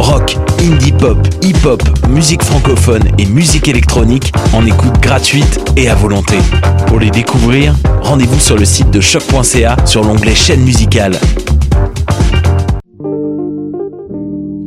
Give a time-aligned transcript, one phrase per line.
[0.00, 6.38] Rock, indie pop, hip-hop, musique francophone et musique électronique en écoute gratuite et à volonté.
[6.86, 11.18] Pour les découvrir, rendez-vous sur le site de choc.ca sur l'onglet chaîne musicale.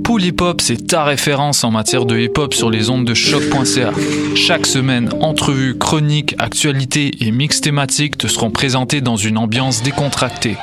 [0.03, 3.15] Pool Hip Hop, c'est ta référence en matière de hip hop sur les ondes de
[3.15, 3.89] choc.ca.
[4.35, 10.57] Chaque semaine, entrevues, chroniques, actualités et mix thématiques te seront présentés dans une ambiance décontractée.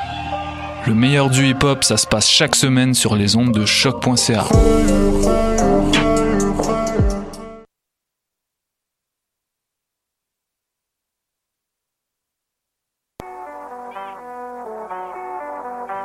[0.86, 4.46] Le meilleur du hip hop, ça se passe chaque semaine sur les ondes de choc.ca.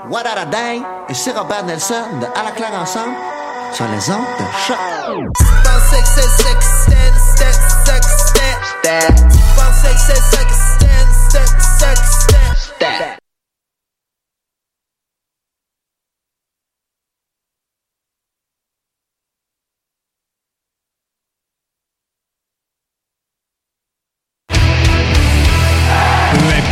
[0.07, 0.81] What a day?
[1.09, 3.15] Et c'est Robert Nelson de À la claire ensemble
[3.73, 4.77] sur les ondes de choc.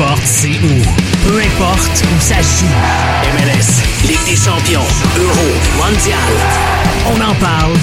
[0.03, 2.66] Importe c'est où, peu importe où ça joue.
[3.34, 4.86] MLS, Ligue des champions,
[5.18, 5.47] Euro,
[5.78, 6.18] Mondial.
[7.08, 7.74] On en parle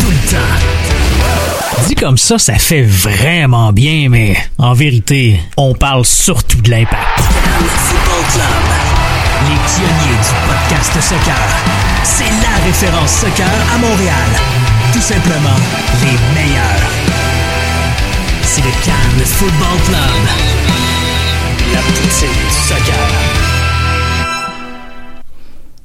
[0.00, 1.86] tout le temps.
[1.86, 7.20] Dit comme ça, ça fait vraiment bien, mais en vérité, on parle surtout de l'impact.
[7.20, 8.64] Football Club.
[9.48, 11.48] Les pionniers du podcast soccer.
[12.02, 14.28] C'est la référence soccer à Montréal.
[14.92, 15.58] Tout simplement
[16.02, 16.90] les meilleurs.
[18.42, 20.57] C'est le Cannes Football Club.
[21.72, 23.08] La poutine du soccer.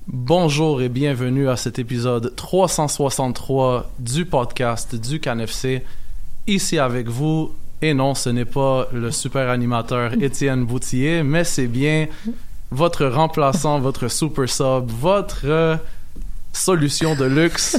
[0.07, 5.83] Bonjour et bienvenue à cet épisode 363 du podcast du CanFC.
[6.47, 11.67] Ici avec vous, et non, ce n'est pas le super animateur Étienne Boutillier, mais c'est
[11.67, 12.07] bien
[12.71, 15.75] votre remplaçant, votre super sub, votre euh,
[16.53, 17.77] solution de luxe,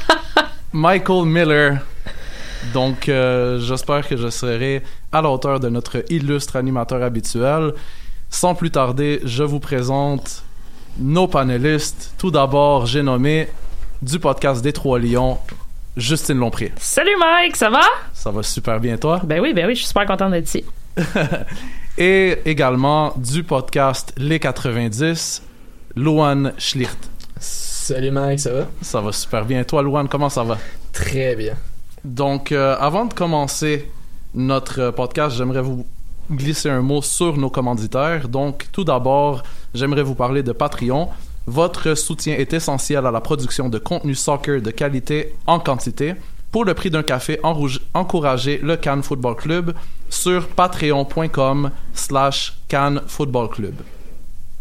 [0.72, 1.78] Michael Miller.
[2.72, 4.82] Donc, euh, j'espère que je serai
[5.12, 7.72] à la hauteur de notre illustre animateur habituel.
[8.30, 10.42] Sans plus tarder, je vous présente
[10.98, 12.14] nos panélistes.
[12.18, 13.48] Tout d'abord, j'ai nommé
[14.02, 15.38] du podcast des Trois Lions,
[15.96, 16.72] Justine Lompré.
[16.76, 17.82] Salut Mike, ça va?
[18.12, 19.20] Ça va super bien, toi?
[19.24, 20.64] Ben oui, ben oui, je suis super content d'être ici.
[21.98, 25.42] Et également du podcast Les 90,
[25.94, 26.98] Luan Schlicht.
[27.38, 28.66] Salut Mike, ça va?
[28.82, 29.62] Ça va super bien.
[29.62, 30.58] Toi, Luan, comment ça va?
[30.92, 31.54] Très bien.
[32.04, 33.90] Donc, euh, avant de commencer
[34.34, 35.86] notre euh, podcast, j'aimerais vous
[36.30, 38.28] glisser un mot sur nos commanditaires.
[38.28, 39.42] Donc, tout d'abord,
[39.74, 41.08] j'aimerais vous parler de Patreon.
[41.46, 46.14] Votre soutien est essentiel à la production de contenu soccer de qualité en quantité.
[46.52, 47.40] Pour le prix d'un café,
[47.94, 49.74] encouragez le Cannes Football Club
[50.08, 53.74] sur patreon.com slash Cannes Football Club.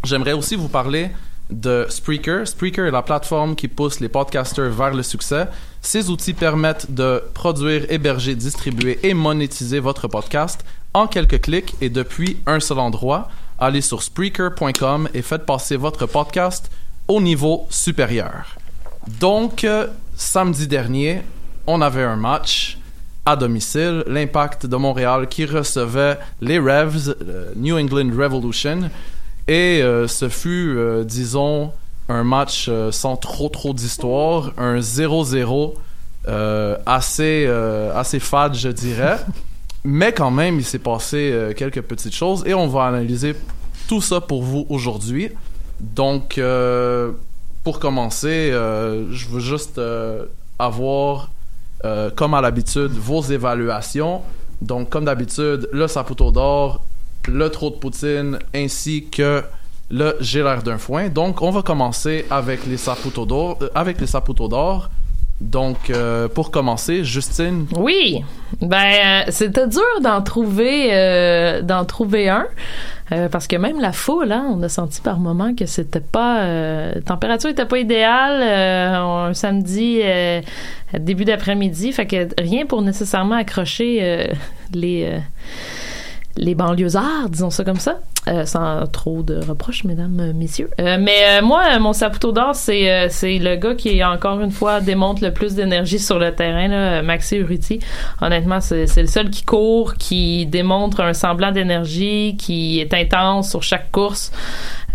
[0.04, 1.10] J'aimerais aussi vous parler
[1.54, 2.48] de Spreaker.
[2.48, 5.48] Spreaker est la plateforme qui pousse les podcasters vers le succès.
[5.82, 11.90] Ces outils permettent de produire, héberger, distribuer et monétiser votre podcast en quelques clics et
[11.90, 13.30] depuis un seul endroit.
[13.60, 16.70] Allez sur Spreaker.com et faites passer votre podcast
[17.08, 18.56] au niveau supérieur.
[19.20, 21.22] Donc, euh, samedi dernier,
[21.68, 22.78] on avait un match
[23.26, 28.90] à domicile, l'Impact de Montréal qui recevait les Revs, le New England Revolution.
[29.48, 31.72] Et euh, ce fut, euh, disons,
[32.08, 35.74] un match euh, sans trop trop d'histoire, un 0-0
[36.28, 37.46] euh, assez,
[37.94, 39.18] assez fade, je dirais.
[39.84, 43.36] Mais quand même, il s'est passé quelques petites choses et on va analyser
[43.90, 45.30] tout ça pour vous aujourd'hui.
[45.82, 46.40] Donc,
[47.66, 49.82] pour commencer, je veux juste
[50.58, 51.32] avoir,
[52.16, 54.22] comme à l'habitude, vos évaluations.
[54.62, 56.80] Donc, comme d'habitude, le saputo d'or,
[57.28, 59.44] le trop de poutine, ainsi que
[59.92, 61.10] le j'ai d'un foin.
[61.10, 63.58] Donc, on va commencer avec les saputo d'or.
[63.62, 64.90] euh, avec les saputo d'or.
[65.42, 67.66] Donc, euh, pour commencer, Justine.
[67.76, 68.24] Oui.
[68.62, 72.48] Ben, euh, c'était dur d'en trouver, d'en trouver un.
[73.30, 76.44] parce que même la foule, hein, on a senti par moments que c'était pas.
[76.44, 78.42] Euh, température était pas idéale.
[78.42, 80.02] un samedi,
[80.98, 81.92] début d'après-midi.
[81.92, 84.30] Fait que rien pour nécessairement accrocher
[84.74, 85.20] les.
[86.36, 90.70] Les banlieusards, disons ça comme ça, euh, sans trop de reproches, mesdames, euh, messieurs.
[90.80, 95.24] Euh, mais moi, mon saputo d'or, c'est c'est le gars qui, encore une fois, démontre
[95.24, 97.80] le plus d'énergie sur le terrain, là, Maxi Urruti.
[98.22, 103.62] Honnêtement, c'est le seul qui court, qui démontre un semblant d'énergie, qui est intense sur
[103.62, 104.32] chaque course.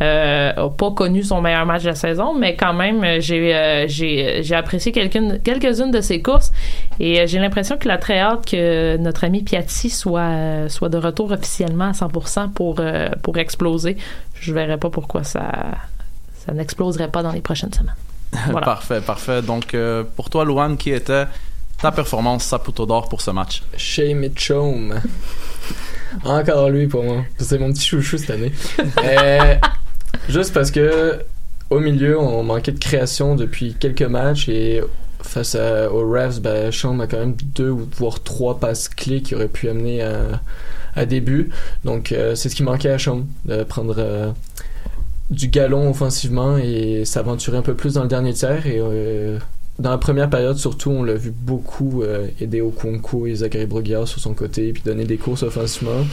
[0.01, 3.55] Euh, a pas connu son meilleur match de la saison, mais quand même, euh, j'ai
[3.55, 6.53] euh, j'ai j'ai apprécié quelques-unes de ses courses
[7.01, 10.89] et euh, j'ai l'impression qu'il a très hâte que notre ami Piatti soit euh, soit
[10.89, 13.97] de retour officiellement à 100% pour euh, pour exploser.
[14.35, 15.51] Je verrais pas pourquoi ça
[16.47, 17.95] ça n'exploserait pas dans les prochaines semaines.
[18.51, 18.67] Voilà.
[18.67, 19.43] parfait, parfait.
[19.43, 21.25] Donc, euh, pour toi, Luan, qui était
[21.81, 23.63] ta performance saputo d'or pour ce match?
[23.77, 25.01] Shea Mitchum.
[26.25, 27.25] Encore lui pour moi.
[27.39, 28.53] C'est mon petit chouchou cette année.
[29.05, 29.55] Euh,
[30.29, 31.19] juste parce que
[31.71, 34.83] au milieu, on manquait de création depuis quelques matchs et
[35.21, 39.49] face aux Refs, ben, Chaume a quand même deux voire trois passes clés qui auraient
[39.49, 41.51] pu amener à, début.
[41.85, 44.33] Donc euh, c'est ce qui manquait à Chaume, de prendre euh,
[45.31, 48.67] du galon offensivement et s'aventurer un peu plus dans le dernier tiers.
[48.67, 49.39] Et euh,
[49.79, 52.03] dans la première période, surtout, on l'a vu beaucoup
[52.41, 56.05] aider Okonkwo et Zachary Broguillard sur son côté, puis donner des courses offensivement.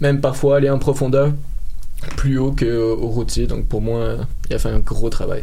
[0.00, 1.32] Même parfois aller en profondeur
[2.16, 3.46] plus haut qu'au routier.
[3.46, 4.16] Donc pour moi,
[4.48, 5.42] il a fait un gros travail.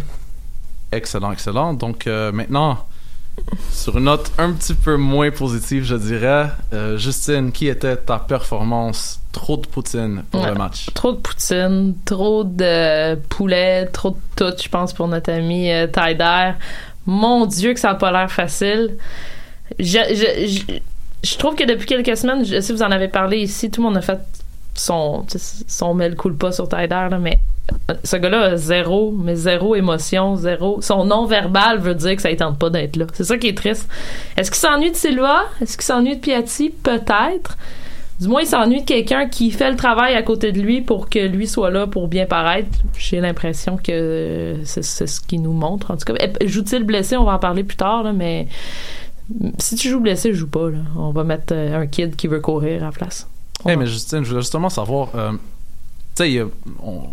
[0.91, 1.73] Excellent, excellent.
[1.73, 2.85] Donc, euh, maintenant,
[3.71, 8.19] sur une note un petit peu moins positive, je dirais, euh, Justine, qui était ta
[8.19, 9.19] performance?
[9.31, 10.49] Trop de poutine pour Ouais.
[10.49, 10.89] le match?
[10.93, 15.87] Trop de poutine, trop de poulet, trop de tout, je pense, pour notre ami euh,
[15.87, 16.51] Taider.
[17.07, 18.95] Mon Dieu, que ça n'a pas l'air facile.
[19.79, 20.79] Je, je, je,
[21.27, 23.97] je trouve que depuis quelques semaines, que vous en avez parlé ici, tout le monde
[23.97, 24.19] a fait
[24.73, 25.25] son,
[25.67, 27.39] son mêle coule pas sur Taider, là, mais
[27.89, 30.81] euh, ce gars-là a zéro, mais zéro émotion, zéro.
[30.81, 33.05] Son non-verbal veut dire que ça ne tente pas d'être là.
[33.13, 33.87] C'est ça qui est triste.
[34.37, 35.43] Est-ce qu'il s'ennuie de Silva?
[35.61, 36.69] Est-ce qu'il s'ennuie de Piatti?
[36.69, 37.57] Peut-être.
[38.19, 41.09] Du moins, il s'ennuie de quelqu'un qui fait le travail à côté de lui pour
[41.09, 42.69] que lui soit là pour bien paraître.
[42.97, 45.91] J'ai l'impression que c'est c'est ce qu'il nous montre.
[45.91, 47.17] En tout cas, Eh, joue-t-il blessé?
[47.17, 48.47] On va en parler plus tard, là, mais
[49.57, 50.69] si tu joues blessé, joue pas.
[50.69, 50.79] Là.
[50.97, 53.27] On va mettre euh, un kid qui veut courir à la place.
[53.67, 55.31] Eh, mais Justine, je voulais justement savoir, euh,
[56.15, 56.45] tu sais,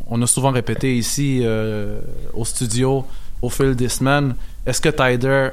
[0.09, 2.01] on, a souvent répété ici euh,
[2.35, 3.07] au studio,
[3.41, 4.35] au fil des semaines,
[4.67, 5.51] est-ce que Tyder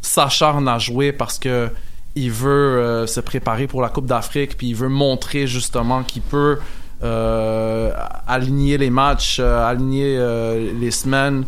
[0.00, 1.70] s'acharne à jouer parce que
[2.14, 6.22] il veut euh, se préparer pour la Coupe d'Afrique, puis il veut montrer justement qu'il
[6.22, 6.58] peut
[7.00, 10.18] aligner les matchs, aligner
[10.80, 11.44] les semaines,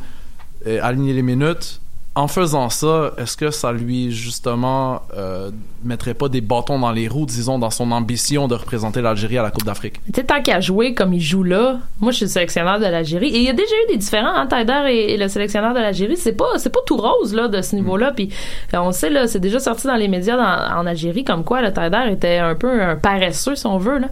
[0.65, 1.81] aligner les minutes?
[2.21, 5.51] En faisant ça, est-ce que ça lui justement euh,
[5.83, 9.43] mettrait pas des bâtons dans les roues, disons, dans son ambition de représenter l'Algérie à
[9.43, 10.03] la Coupe d'Afrique?
[10.05, 12.85] Tu sais, tant qu'à jouer comme il joue là, moi je suis le sélectionneur de
[12.85, 13.29] l'Algérie.
[13.29, 15.79] Et il y a déjà eu des différends, hein, Taider et, et le sélectionneur de
[15.81, 16.19] l'Algérie.
[16.19, 18.13] C'est pas, c'est pas tout rose là de ce niveau-là.
[18.15, 18.29] Puis
[18.75, 21.63] euh, on sait là, c'est déjà sorti dans les médias dans- en Algérie comme quoi
[21.63, 24.09] le Taider était un peu un paresseux si on veut là.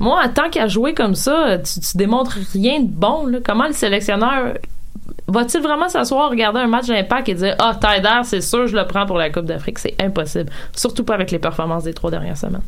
[0.00, 3.26] Moi, tant qu'à jouer comme ça, tu, tu démontres rien de bon.
[3.26, 3.38] Là.
[3.44, 4.54] Comment le sélectionneur
[5.28, 8.86] Va-t-il vraiment s'asseoir, regarder un match d'impact et dire Ah, Taider, c'est sûr, je le
[8.86, 10.50] prends pour la Coupe d'Afrique C'est impossible.
[10.76, 12.62] Surtout pas avec les performances des trois dernières semaines.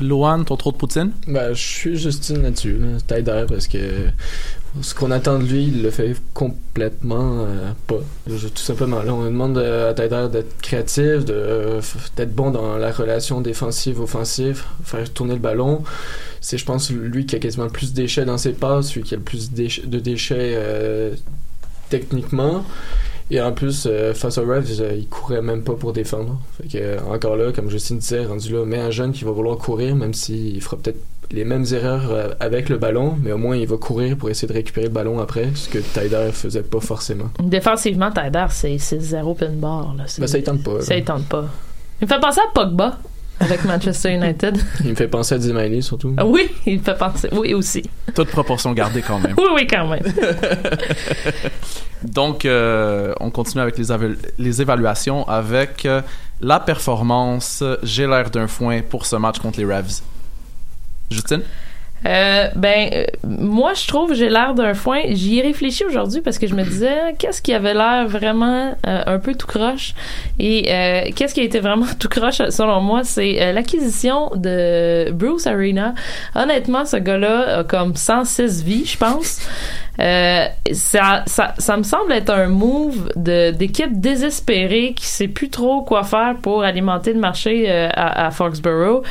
[0.00, 1.12] Loan, ton trop de poutine?
[1.28, 3.78] Ben, je suis Justine là-dessus, là, Taider, parce que
[4.80, 8.00] ce qu'on attend de lui, il le fait complètement euh, pas.
[8.26, 11.80] Je- tout simplement, là, on demande à Taider d'être créatif, de, euh,
[12.16, 15.82] d'être bon dans la relation défensive-offensive, faire tourner le ballon.
[16.40, 19.02] C'est, je pense, lui qui a quasiment le plus de déchets dans ses passes, lui
[19.02, 21.14] qui a le plus de déchets euh,
[21.92, 22.64] techniquement.
[23.30, 26.38] Et en plus, euh, face aux Revs, euh, il courait même pas pour défendre.
[26.56, 29.30] Fait que, euh, encore là, comme Justine disait, rendu là, met un jeune qui va
[29.30, 30.98] vouloir courir, même s'il fera peut-être
[31.30, 34.48] les mêmes erreurs euh, avec le ballon, mais au moins il va courir pour essayer
[34.48, 37.30] de récupérer le ballon après, ce que Tyder faisait pas forcément.
[37.42, 39.94] Défensivement, Taider, c'est zéro pin bar.
[39.96, 40.04] Là.
[40.18, 40.80] Ben, ça y tente pas.
[40.80, 41.46] Ça tente pas.
[42.00, 42.98] Il me fait penser à Pogba.
[43.42, 44.58] Avec Manchester United.
[44.84, 46.14] Il me fait penser à Dimani, surtout.
[46.16, 47.28] Ah oui, il me fait penser.
[47.32, 47.82] Oui, aussi.
[48.14, 49.34] Toute proportion gardée quand même.
[49.42, 50.02] Oui, oui, quand même.
[52.04, 53.76] Donc, euh, on continue avec
[54.38, 56.00] les, évaluations avec euh,
[56.40, 57.62] la performance.
[57.82, 60.00] J'ai l'air d'un foin pour ce match contre les Ravs.
[61.10, 61.42] Justine?
[62.06, 65.00] Euh, ben, euh, moi, je trouve j'ai l'air d'un foin.
[65.10, 69.02] J'y ai réfléchi aujourd'hui parce que je me disais qu'est-ce qui avait l'air vraiment euh,
[69.06, 69.94] un peu tout croche?
[70.38, 75.10] Et euh, qu'est-ce qui a été vraiment tout croche selon moi, c'est euh, l'acquisition de
[75.12, 75.94] Bruce Arena.
[76.34, 79.40] Honnêtement, ce gars-là a comme 106 vies, je pense.
[80.00, 85.82] Euh, ça, ça, ça me semble être un move d'équipe désespérée qui sait plus trop
[85.82, 89.02] quoi faire pour alimenter le marché euh, à, à Foxborough.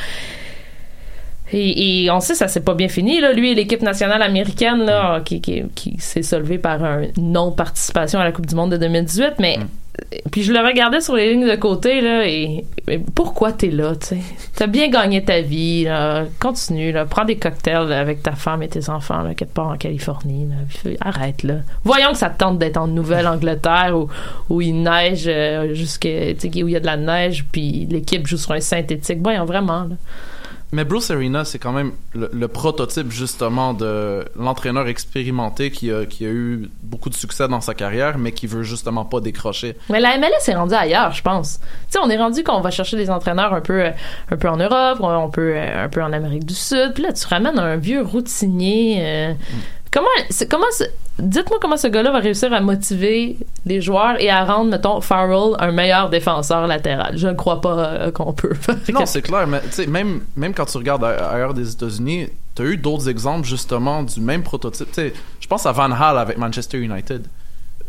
[1.52, 3.32] Et, et on sait ça s'est pas bien fini là.
[3.32, 8.20] Lui et l'équipe nationale américaine là, qui, qui, qui s'est solvée par un non participation
[8.20, 9.58] à la Coupe du Monde de 2018, mais
[10.30, 13.94] puis je le regardais sur les lignes de côté là et, et pourquoi t'es là,
[13.94, 14.18] tu sais?
[14.54, 16.24] T'as bien gagné ta vie, là.
[16.40, 19.76] continue là, prends des cocktails avec ta femme et tes enfants là, quelque part en
[19.76, 20.90] Californie, là.
[21.00, 21.56] Arrête là.
[21.84, 24.08] Voyons que ça te tente d'être en Nouvelle-Angleterre où,
[24.48, 28.52] où il neige euh, où il y a de la neige puis l'équipe joue sur
[28.52, 29.18] un synthétique.
[29.22, 29.96] Voyons vraiment là.
[30.74, 36.06] Mais Bruce Arena, c'est quand même le, le prototype justement de l'entraîneur expérimenté qui a,
[36.06, 39.76] qui a eu beaucoup de succès dans sa carrière, mais qui veut justement pas décrocher.
[39.90, 41.60] Mais la MLS est rendue ailleurs, je pense.
[41.60, 43.90] Tu sais, on est rendu qu'on va chercher des entraîneurs un peu, euh,
[44.30, 46.92] un peu en Europe, un peu, euh, un peu en Amérique du Sud.
[46.94, 48.96] Puis là, tu ramènes un vieux routinier.
[49.00, 49.32] euh,
[49.92, 54.30] Comment, c'est- comment, c'est- dites-moi comment ce gars-là va réussir à motiver les joueurs et
[54.30, 57.16] à rendre, mettons, Farrell un meilleur défenseur latéral.
[57.18, 58.54] Je ne crois pas euh, qu'on peut.
[58.54, 62.64] faire Non, c'est clair, mais même, même quand tu regardes ailleurs des États-Unis, tu as
[62.66, 64.88] eu d'autres exemples justement du même prototype.
[65.40, 67.26] Je pense à Van Hal avec Manchester United.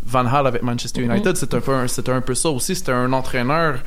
[0.05, 1.11] Van Hal avec Manchester Mhm.
[1.11, 2.75] United, c'est un, peu un- c'était un peu ça aussi.
[2.75, 3.79] C'était un entraîneur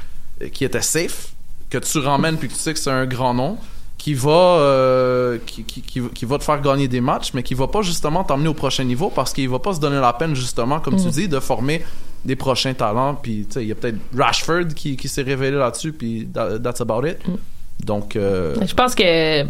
[0.52, 1.28] qui était safe,
[1.71, 3.59] que tu ramènes puis que tu sais que c'est un grand nom,
[4.07, 7.55] qui va, euh, qui, qui, qui, qui va te faire gagner des matchs, mais qui
[7.55, 10.33] va pas justement t'emmener au prochain niveau parce qu'il va pas se donner la peine
[10.37, 11.11] justement, comme tu Mhm.
[11.11, 11.83] dis, de former
[12.25, 13.17] des prochains talents.
[13.21, 16.61] Puis tu sais, il y a peut-être Rashford qui, qui s'est révélé là-dessus, puis that-
[16.61, 17.17] that's about it.
[17.85, 19.43] Donc, euh, Je pense que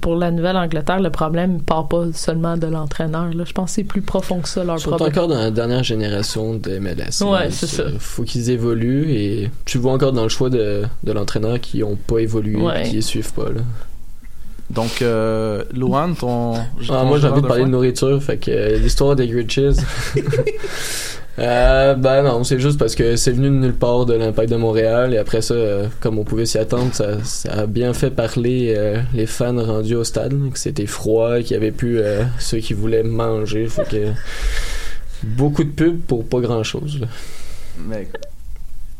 [0.00, 3.30] pour la Nouvelle-Angleterre, le problème ne part pas seulement de l'entraîneur.
[3.32, 5.08] Je pense que c'est plus profond que ça, leur Ils sont problème.
[5.10, 7.22] encore dans la dernière génération de MLS.
[7.24, 7.84] Ouais, c'est ça.
[7.98, 11.96] Faut qu'ils évoluent et tu vois encore dans le choix de, de l'entraîneur qui ont
[11.96, 12.82] pas évolué Ouais.
[12.86, 13.50] et qui les suivent pas.
[13.50, 13.60] Là.
[14.70, 16.54] donc euh, Luan, ton.
[16.54, 19.50] Ah, ton moi j'ai envie de parler de nourriture, fait que euh, l'histoire des grilled
[19.50, 19.80] cheese.
[21.38, 24.56] Euh, ben non, c'est juste parce que c'est venu de nulle part de l'impact de
[24.56, 28.10] Montréal et après ça, euh, comme on pouvait s'y attendre, ça, ça a bien fait
[28.10, 32.22] parler euh, les fans rendus au stade, que c'était froid, qu'il y avait plus euh,
[32.38, 34.12] ceux qui voulaient manger, fait que
[35.22, 37.00] beaucoup de pubs pour pas grand chose.
[37.78, 38.08] Mais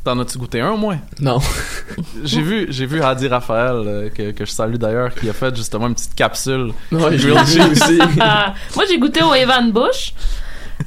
[0.04, 0.98] t'en as-tu goûté un au moins?
[1.20, 1.38] Non.
[2.24, 5.54] J'ai vu, j'ai vu Hadi Raphaël euh, que, que je salue d'ailleurs qui a fait
[5.54, 6.72] justement une petite capsule.
[6.90, 7.82] Ouais, je grilled l'ai vu cheese.
[7.82, 7.98] aussi.
[8.76, 10.14] Moi, j'ai goûté au Evan Bush.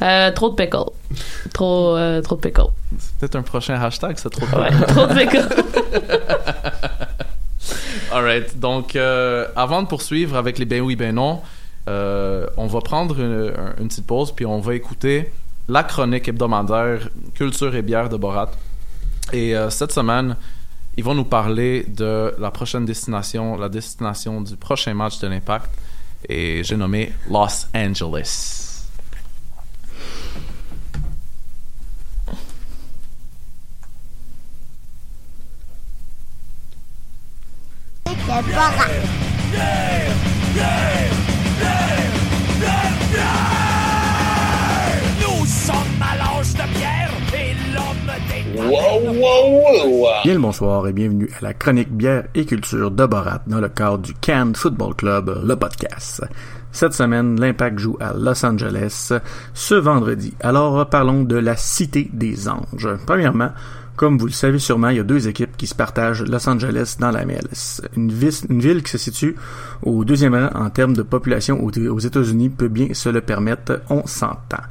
[0.02, 0.78] Euh, trop de pickle.
[1.54, 2.64] Trop, euh, trop de pickle.
[2.98, 5.48] C'est peut-être un prochain hashtag, c'est trop Ouais, trop de pickle.
[8.12, 11.42] Alright, donc euh, avant de poursuivre avec les ben oui, ben non,
[11.90, 15.32] euh, on va prendre une, un- une petite pause puis on va écouter
[15.68, 18.52] la chronique hebdomadaire Culture et bière de Borat.
[19.34, 20.36] Et cette semaine,
[20.98, 25.70] ils vont nous parler de la prochaine destination, la destination du prochain match de l'Impact.
[26.30, 28.65] Et j'ai nommé Los Angeles.
[50.24, 53.70] Bien le bonsoir et bienvenue à la chronique bière et culture de Borat dans le
[53.70, 56.26] cadre du Cannes Football Club, le podcast.
[56.74, 59.14] Cette semaine, l'Impact joue à Los Angeles
[59.54, 60.34] ce vendredi.
[60.42, 62.98] Alors parlons de la Cité des Anges.
[63.06, 63.52] Premièrement,
[63.96, 66.98] comme vous le savez sûrement, il y a deux équipes qui se partagent Los Angeles
[67.00, 67.82] dans la MLS.
[67.96, 69.36] Une, ville qui se situe
[69.84, 73.82] au deuxième rang en termes de population aux, aux États-Unis peut bien se le permettre,
[73.90, 74.64] on s'entend.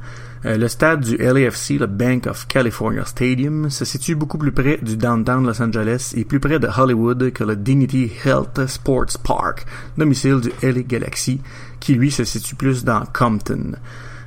[0.45, 4.77] Euh, le stade du LAFC, le Bank of California Stadium, se situe beaucoup plus près
[4.79, 9.65] du downtown Los Angeles et plus près de Hollywood que le Dignity Health Sports Park,
[9.97, 11.41] domicile du LA Galaxy,
[11.79, 13.71] qui lui se situe plus dans Compton.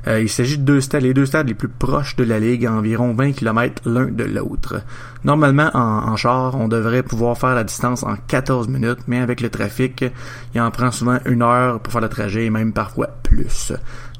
[0.09, 2.65] Euh, il s'agit de deux stades, les deux stades les plus proches de la ligue,
[2.65, 4.81] à environ 20 km l'un de l'autre.
[5.23, 9.51] Normalement, en, char, on devrait pouvoir faire la distance en 14 minutes, mais avec le
[9.51, 10.05] trafic,
[10.55, 13.73] il en prend souvent une heure pour faire le trajet et même parfois plus.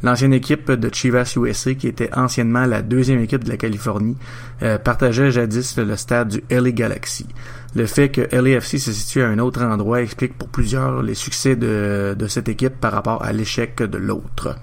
[0.03, 4.17] L'ancienne équipe de Chivas USA, qui était anciennement la deuxième équipe de la Californie,
[4.63, 7.27] euh, partageait jadis le stade du LA Galaxy.
[7.75, 11.57] Le fait que LAFC se situe à un autre endroit explique pour plusieurs les succès
[11.57, 14.57] de cette équipe par rapport à l'échec de l'autre.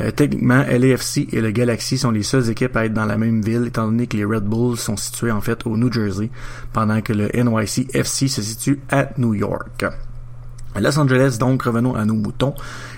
[0.00, 3.42] Euh, techniquement, LAFC et le Galaxy sont les seules équipes à être dans la même
[3.42, 6.30] ville, étant donné que les Red Bulls sont situés en fait au New Jersey,
[6.72, 9.84] pendant que le NYC FC se situe à New York.
[10.78, 12.54] Los Angeles, donc, revenons à nos moutons,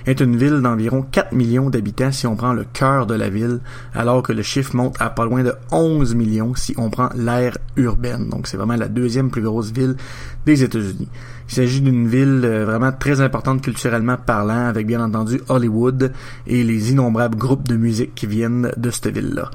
[0.07, 3.61] est une ville d'environ 4 millions d'habitants si on prend le cœur de la ville,
[3.95, 7.57] alors que le chiffre monte à pas loin de 11 millions si on prend l'aire
[7.77, 8.29] urbaine.
[8.29, 9.97] Donc c'est vraiment la deuxième plus grosse ville
[10.45, 11.09] des États-Unis.
[11.49, 16.13] Il s'agit d'une ville euh, vraiment très importante culturellement parlant, avec bien entendu Hollywood
[16.47, 19.51] et les innombrables groupes de musique qui viennent de cette ville-là.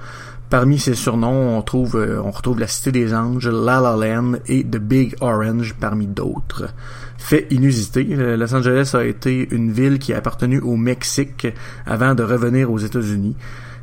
[0.50, 1.58] Parmi ces surnoms,
[1.96, 6.08] euh, on retrouve la Cité des Anges, La La Land et The Big Orange parmi
[6.08, 6.70] d'autres.
[7.18, 11.48] Fait inusité, euh, Los Angeles a été une ville qui a appartenu au Mexique
[11.86, 13.36] avant de revenir aux États-Unis.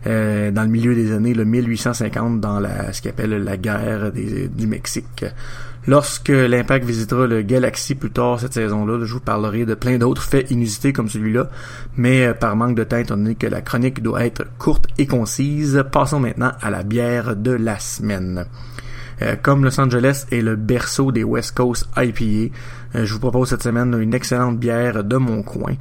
[0.06, 4.66] Euh, dans le milieu des années le 1850 dans ce qu'on appelle la guerre du
[4.66, 5.25] Mexique.
[5.87, 10.23] Lorsque l'Impact visitera le Galaxy plus tard cette saison-là, je vous parlerai de plein d'autres
[10.23, 11.50] faits inusités comme celui-là,
[11.97, 15.07] mais euh, par manque de temps, étant donné que la chronique doit être courte et
[15.07, 18.47] concise, passons maintenant à la bière de la semaine.
[19.21, 22.55] Euh, comme Los Angeles est le berceau des West Coast IPA,
[22.95, 25.75] euh, je vous propose cette semaine une excellente bière de mon coin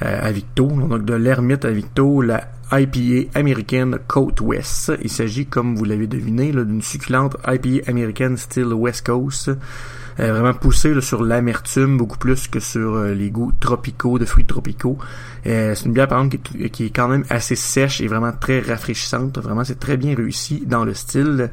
[0.00, 4.92] à Victo, donc de l'Ermite à Victo, la IPA américaine Coast West.
[5.02, 9.50] Il s'agit, comme vous l'avez deviné, d'une succulente IPA américaine style West Coast.
[10.18, 14.98] vraiment poussée sur l'amertume beaucoup plus que sur les goûts tropicaux de fruits tropicaux.
[15.44, 19.38] c'est une bière par exemple qui est, quand même assez sèche et vraiment très rafraîchissante.
[19.38, 21.50] Vraiment, c'est très bien réussi dans le style.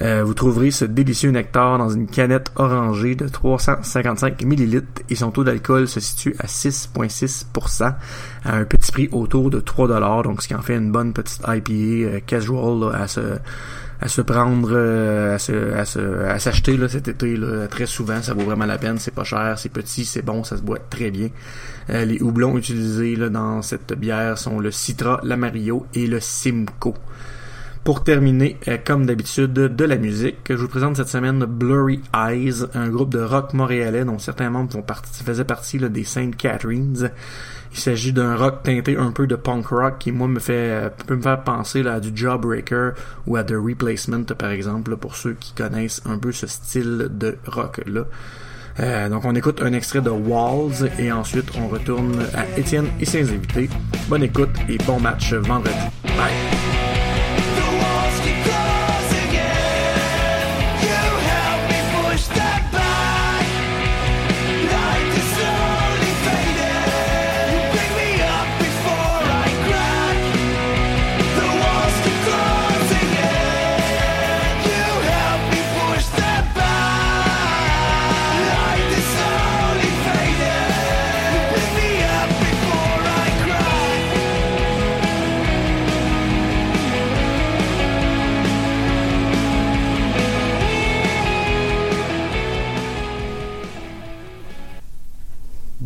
[0.00, 5.30] Euh, vous trouverez ce délicieux nectar dans une canette orangée de 355 ml et son
[5.30, 7.94] taux d'alcool se situe à 6,6%
[8.44, 11.42] à un petit prix autour de 3 donc ce qui en fait une bonne petite
[11.46, 13.38] IPA euh, casual à se
[13.98, 17.86] à se prendre euh, à se à se à s'acheter là cet été là, très
[17.86, 18.20] souvent.
[18.20, 18.98] Ça vaut vraiment la peine.
[18.98, 21.30] C'est pas cher c'est petit c'est bon ça se boit très bien.
[21.88, 26.94] Les houblons utilisés dans cette bière sont le Citra l'Amarillo et le Simcoe
[27.86, 32.64] pour terminer, euh, comme d'habitude, de la musique, je vous présente cette semaine Blurry Eyes,
[32.74, 34.72] un groupe de rock montréalais dont certains membres
[35.24, 37.12] faisaient partie des Saint Catharines.
[37.70, 40.88] Il s'agit d'un rock teinté un peu de punk rock qui, moi, me fait euh,
[41.06, 42.94] peut me faire penser là, à du Jawbreaker
[43.28, 47.38] ou à The Replacement, par exemple, pour ceux qui connaissent un peu ce style de
[47.46, 48.02] rock-là.
[48.80, 53.04] Euh, donc on écoute un extrait de Walls et ensuite on retourne à Étienne et
[53.04, 53.70] ses invités.
[54.08, 55.76] Bonne écoute et bon match vendredi.
[56.02, 56.55] Bye!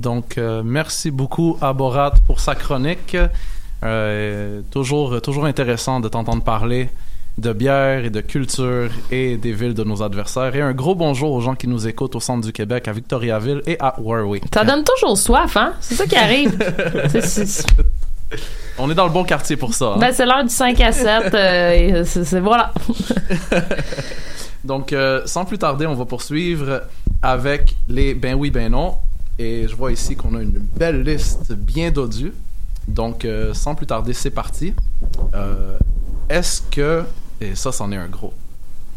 [0.00, 3.18] Donc, euh, merci beaucoup à Borat pour sa chronique.
[3.82, 6.88] Euh, toujours, toujours intéressant de t'entendre parler
[7.36, 10.56] de bière et de culture et des villes de nos adversaires.
[10.56, 13.60] Et un gros bonjour aux gens qui nous écoutent au centre du Québec, à Victoriaville
[13.66, 14.44] et à Warwick.
[14.54, 15.74] Ça donne toujours soif, hein?
[15.80, 16.58] C'est ça qui arrive.
[18.78, 19.92] On est dans le bon quartier pour ça.
[19.96, 19.98] Hein?
[19.98, 21.34] Ben, c'est l'heure du 5 à 7.
[21.34, 22.72] Euh, c'est voilà.
[24.64, 24.94] Donc,
[25.26, 26.82] sans plus tarder, on va poursuivre
[27.22, 28.94] avec les ben oui, ben non.
[29.40, 32.35] Et je vois ici qu'on a une belle liste bien dodue.
[32.87, 34.74] Donc, euh, sans plus tarder, c'est parti.
[35.33, 35.79] Euh,
[36.29, 37.05] est-ce que,
[37.40, 38.35] et ça, c'en est un gros,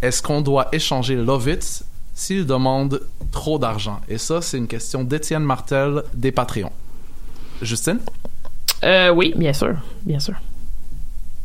[0.02, 3.00] est-ce qu'on doit échanger Lovitz s'il demande
[3.32, 4.02] trop d'argent?
[4.10, 6.74] Et ça, c'est une question d'Étienne Martel des Patreons.
[7.62, 8.00] Justine?
[8.84, 9.76] Euh, oui, bien sûr,
[10.06, 10.36] bien sûr.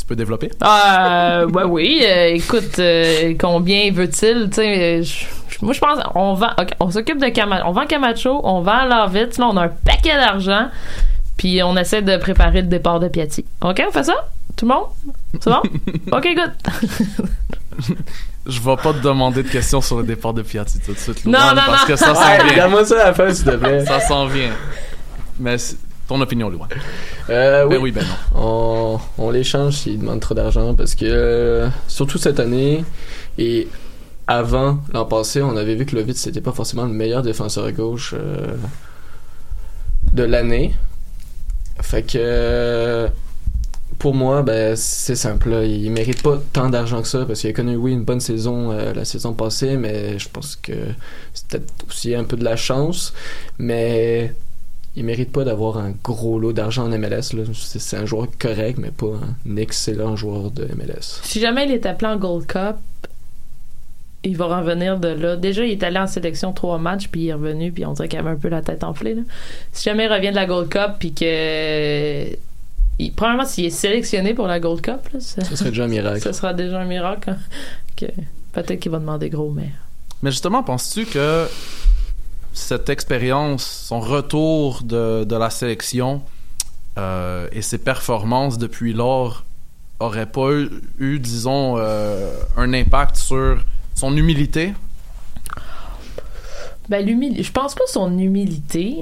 [0.01, 0.51] Tu peux développer?
[0.61, 2.05] Euh, ouais, oui.
[2.33, 2.81] Écoute,
[3.39, 4.49] combien veut-il?
[4.51, 5.03] Tu sais,
[5.63, 9.39] moi, je pense, on vend, on s'occupe de Camacho, on vend Camacho, on vend Lovitz,
[9.39, 10.69] là, on a un paquet d'argent,
[11.37, 13.45] puis on essaie de préparer le départ de Piatti.
[13.63, 14.15] OK, on fait ça?
[14.57, 14.85] Tout le monde?
[15.41, 15.63] C'est bon?
[16.17, 16.53] OK, good.
[18.47, 21.25] je vais pas te demander de questions sur le départ de Piatti tout de suite,
[21.27, 21.87] Non, non, parce non.
[21.87, 22.49] que ça s'en vient.
[22.51, 23.85] Regarde-moi ça à la fin, s'il te plaît.
[23.85, 24.51] Ça s'en vient.
[25.39, 25.57] Mais
[26.09, 26.69] Ton opinion, Louane.
[27.31, 27.79] Euh, Ben oui.
[27.83, 32.85] oui, ben On, on l'échange s'il demande trop d'argent parce que, euh, surtout cette année
[33.37, 33.69] et
[34.29, 37.73] avant l'an passé, on avait vu que Lovitz c'était pas forcément le meilleur défenseur à
[37.73, 38.57] gauche euh,
[40.13, 40.75] de l'année.
[41.81, 43.09] Fait que, euh,
[43.99, 45.65] pour moi, ben, c'est simple.
[45.65, 48.71] Il mérite pas tant d'argent que ça parce qu'il a connu, oui, une bonne saison
[48.71, 50.75] euh, la saison passée, mais je pense que
[51.33, 53.15] c'est peut-être aussi un peu de la chance.
[53.59, 54.35] Mais
[54.95, 57.33] il mérite pas d'avoir un gros lot d'argent en MLS.
[57.55, 61.21] c'est un joueur correct, mais pas un excellent joueur de MLS.
[61.23, 62.77] Si jamais il est appelé en Gold Cup,
[64.25, 65.37] il va revenir de là.
[65.37, 68.09] Déjà, il est allé en sélection trois matchs, puis il est revenu, puis on dirait
[68.09, 69.15] qu'il avait un peu la tête enflée.
[69.15, 69.23] Là.
[69.73, 72.27] Si jamais il revient de la Gold Cup, puis que.
[73.01, 75.89] Il, premièrement, s'il est sélectionné pour la Gold Cup, là, ça, Ce serait déjà un
[75.89, 76.21] miracle.
[76.21, 77.31] ça sera déjà un miracle.
[77.31, 77.37] hein.
[77.97, 78.07] Que,
[78.53, 79.71] peut-être qu'il va demander gros, mais.
[80.23, 81.47] Mais justement, penses-tu que
[82.53, 86.23] cette expérience, son retour de, de la sélection
[86.99, 89.45] euh, et ses performances depuis lors
[90.01, 93.65] auraient pas eu, eu, disons, euh, un impact sur
[93.99, 94.75] son humilité?
[96.89, 97.43] Ben, l'humilité.
[97.43, 98.97] Je pense pas son humilité.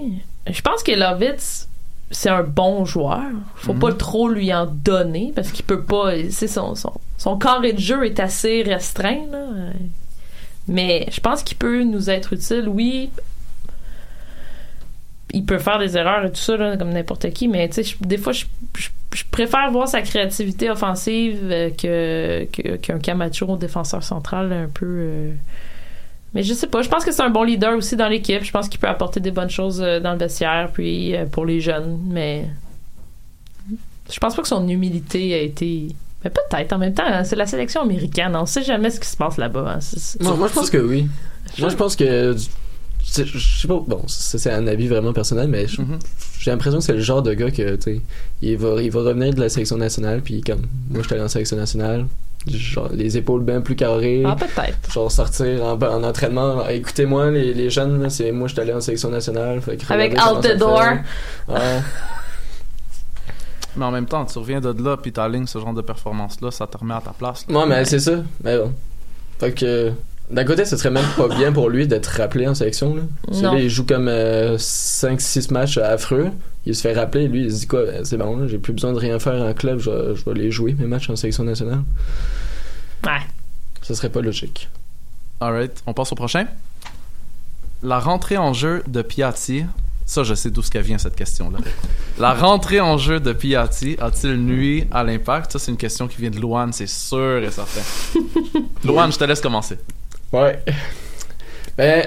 [0.50, 1.68] Je pense que Lovitz,
[2.10, 3.22] c'est un bon joueur.
[3.56, 3.78] Faut Mhm.
[3.78, 6.12] pas trop lui en donner parce qu'il peut pas.
[6.30, 9.46] C'est son, son, son carré de jeu est assez restreint, là.
[10.68, 12.68] Mais je pense qu'il peut nous être utile.
[12.68, 13.10] Oui,
[15.32, 18.16] il peut faire des erreurs et tout ça, là, comme n'importe qui, mais tu des
[18.18, 18.44] fois, je,
[18.76, 18.88] je-
[19.30, 24.84] préfère voir sa créativité offensive euh, que, que- qu'un Camacho défenseur central un peu.
[24.86, 25.30] euh,
[26.34, 28.42] mais je sais pas, je pense que c'est un bon leader aussi dans l'équipe.
[28.44, 31.60] Je pense qu'il peut apporter des bonnes choses euh, dans le vestiaire, puis pour les
[31.60, 32.46] jeunes, mais
[34.12, 35.88] je pense pas que son humilité a été.
[36.24, 38.36] Mais peut-être, en même temps, hein, c'est la sélection américaine.
[38.36, 39.74] On sait jamais ce qui se passe là-bas.
[39.76, 39.80] hein.
[39.80, 41.08] C'est- Moi, moi, je pense que oui.
[41.58, 42.34] Moi, je pense que.
[43.14, 45.80] Je sais pas, bon, ça c'est un avis vraiment personnel, mais je-
[46.40, 48.00] j'ai l'impression que c'est le genre de gars que, tu sais,
[48.42, 51.28] il va, il va revenir de la sélection nationale, puis comme moi, j'étais allé en
[51.28, 52.06] sélection nationale,
[52.46, 54.22] genre les épaules bien plus carrées.
[54.26, 54.92] Ah, peut-être.
[54.92, 58.80] Genre sortir en, en entraînement, écoutez-moi, les, les jeunes, là, c'est moi, j'étais allé en
[58.80, 59.60] sélection nationale.
[59.62, 60.82] fait que Avec Out the Door.
[61.48, 61.56] Ouais.
[63.76, 66.66] Mais en même temps, tu reviens de là, puis t'alignes ce genre de performance-là, ça
[66.66, 67.44] te remet à ta place.
[67.48, 67.58] là.
[67.58, 68.22] Ouais, mais c'est ça.
[68.42, 68.72] Mais bon.
[69.38, 69.92] Fait que.
[70.30, 72.96] D'un côté, ce serait même pas bien pour lui d'être rappelé en sélection.
[72.96, 73.02] Là.
[73.26, 73.52] Parce que Non.
[73.54, 76.30] là, il joue comme 5-6 matchs affreux.
[76.66, 77.28] Il se fait rappeler.
[77.28, 79.40] Lui, il se dit quoi euh, C'est bon, là, j'ai plus besoin de rien faire
[79.40, 79.78] en club.
[79.78, 81.82] Je vais, je vais les jouer, mes matchs en sélection nationale.
[83.04, 83.20] Ouais.
[83.82, 84.68] Ce serait pas logique.
[85.40, 86.46] Alright, on passe au prochain.
[87.84, 89.64] La rentrée en jeu de Piatti.
[90.06, 91.58] Ça, je sais d'où ce qu'elle vient cette question-là.
[92.18, 95.52] La rentrée en jeu de Piatti a-t-il nuit à l'impact?
[95.52, 97.80] Ça, c'est une question qui vient de Louane, c'est sûr et certain.
[98.84, 99.78] Louane, je te laisse commencer.
[100.32, 100.58] Ouais.
[101.78, 102.06] Ben,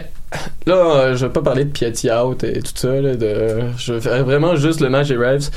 [0.65, 2.99] là, euh, je vais pas parler de Piatti out et tout ça.
[3.01, 5.49] Là, de, je vais faire vraiment juste le match des Ravs.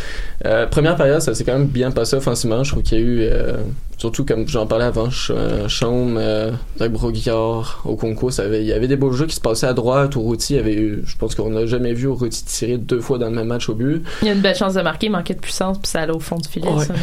[0.45, 2.63] Euh, première période, ça s'est quand même bien passé offensivement.
[2.63, 3.55] Je trouve qu'il y a eu, euh,
[3.99, 8.61] surtout comme j'en parlais avant, Ch- euh, Chaume, euh, Zach Broguillard, au concours, ça avait,
[8.61, 10.15] il y avait des beaux jeux qui se passaient à droite.
[10.15, 13.35] Urruti avait eu, je pense qu'on n'a jamais vu Urruti tirer deux fois dans le
[13.37, 14.03] même match au but.
[14.23, 16.13] Il y a une belle chance de marquer, il manquait de puissance, puis ça allait
[16.13, 16.69] au fond du filet.
[16.69, 16.85] Ouais.
[16.85, 17.01] ça, mais-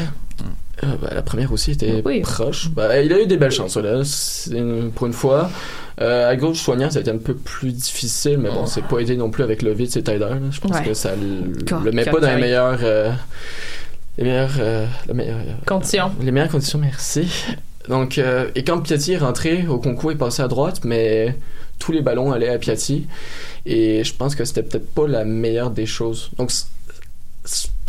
[0.84, 2.22] Euh, ben, la première aussi était Oui.
[2.22, 2.70] proche.
[2.72, 5.50] Ben, il a eu des belles chances, là, c'est une- pour une fois.
[6.02, 9.00] Euh, à gauche, soignant, ça a été un peu plus difficile, mais bon, c'est pas
[9.00, 10.20] aidé non plus avec Lovitz et Tyler.
[10.20, 10.38] là.
[10.50, 10.84] Je pense Ouais.
[10.86, 13.12] que ça le, le met pas dans les meilleures, euh,
[14.18, 14.86] les meilleures, euh,
[15.65, 16.12] Conditions.
[16.22, 17.28] les meilleures conditions, merci.
[17.89, 21.36] Donc, et quand Piatti est rentré au concours, il passait à droite, mais
[21.80, 23.08] tous les ballons allaient à Piatti.
[23.65, 26.30] Et je pense que c'était peut-être pas la meilleure des choses.
[26.38, 26.52] Donc,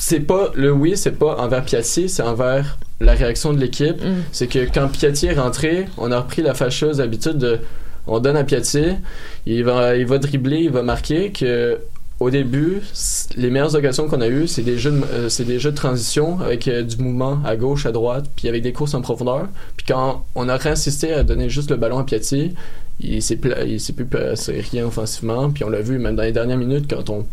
[0.00, 4.02] c'est pas le oui, c'est pas envers Piatti, c'est envers la réaction de l'équipe.
[4.02, 4.22] Mm.
[4.32, 7.58] C'est que quand Piatti est rentré, on a repris la fâcheuse habitude de
[8.06, 8.86] on donne à Piatti,
[9.46, 11.78] il va, il va dribbler, il va marquer que
[12.18, 12.82] au début,
[13.36, 15.76] les meilleures occasions qu'on a eues, c'est des jeux de, euh, c'est des jeux de
[15.76, 19.48] transition avec euh, du mouvement à gauche, à droite, puis avec des courses en profondeur.
[19.76, 22.54] Puis quand on a réinsisté à donner juste le ballon à Piatti,
[23.00, 26.22] il s'est pla- il s'est plus passé rien offensivement, puis on l'a vu même dans
[26.22, 27.26] les dernières minutes quand on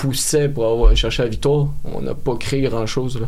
[0.00, 3.20] poussait pour avoir cherché la victoire, on n'a pas créé grand-chose.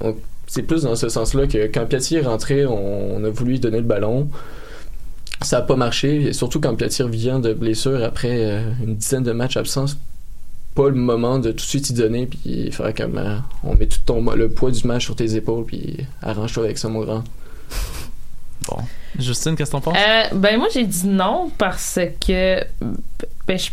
[0.00, 3.52] Donc c'est plus dans ce sens-là que quand Piatti est rentré, on, on a voulu
[3.52, 4.28] lui donner le ballon.
[5.42, 9.22] Ça n'a pas marché, et surtout quand Piatti revient de blessure après euh, une dizaine
[9.22, 9.96] de matchs absence,
[10.74, 13.86] pas le moment de tout de suite y donner puis faire comme euh, on met
[13.86, 17.24] tout ton, le poids du match sur tes épaules puis arrange-toi avec ça mon grand.
[18.68, 18.76] Bon.
[19.18, 19.96] Justine, qu'est-ce que t'en penses?
[19.96, 22.62] Euh, ben moi j'ai dit non parce que
[23.46, 23.70] ben, je-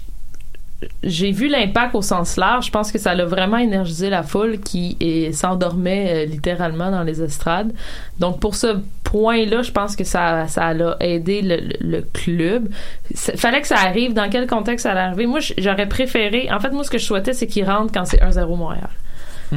[1.04, 2.68] j'ai vu l'impact au sens large.
[2.68, 4.98] Je pense que ça a vraiment énergisé la foule qui
[5.34, 7.74] s'endormait euh, littéralement dans les estrades.
[8.20, 12.70] Donc pour ce point-là, je pense que ça, ça a aidé le, club.
[13.10, 14.14] Il fallait que ça arrive.
[14.14, 15.26] Dans quel contexte ça allait arriver?
[15.26, 16.50] Moi, j'aurais préféré...
[16.52, 18.90] En fait, moi, ce que je souhaitais, c'est qu'il rentre quand c'est 1-0 Montréal.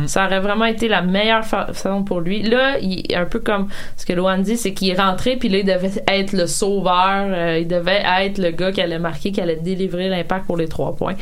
[0.06, 2.42] Ça aurait vraiment été la meilleure fa- façon pour lui.
[2.42, 5.48] Là, il est un peu comme ce que Loan dit, c'est qu'il est rentré, puis
[5.48, 7.26] là, il devait être le sauveur.
[7.28, 10.68] euh, il devait être le gars qui allait marquer, qui allait délivrer l'impact pour les
[10.68, 11.16] trois points.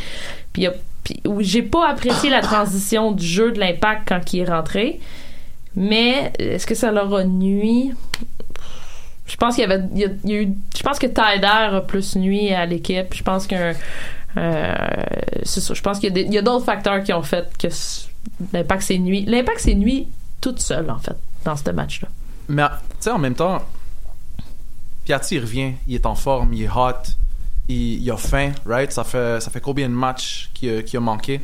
[0.53, 0.69] Puis,
[1.41, 5.01] j'ai pas apprécié la transition du jeu de l'impact quand il est rentré.
[5.75, 7.93] Mais est-ce que ça leur a nuit?
[9.27, 12.67] Je pense qu'il y avait, a, eu, je pense que Tyler a plus nuit à
[12.67, 13.15] l'équipe.
[13.15, 13.75] Je pense qu'un,
[14.37, 14.75] euh,
[16.01, 17.69] qu'il y a d'autres facteurs qui ont fait que
[18.53, 19.25] l'impact c'est nuit.
[19.25, 20.09] L'impact c'est nuit
[20.41, 22.09] toute seule en fait dans ce match-là.
[22.49, 23.63] Mais, tu sais, en même temps,
[25.05, 26.93] Piatti, il revient, il est en forme, il est hot,
[27.69, 28.91] il, a faim, right?
[28.91, 31.41] Ça fait, ça fait combien de matchs qu'il a, a manqué?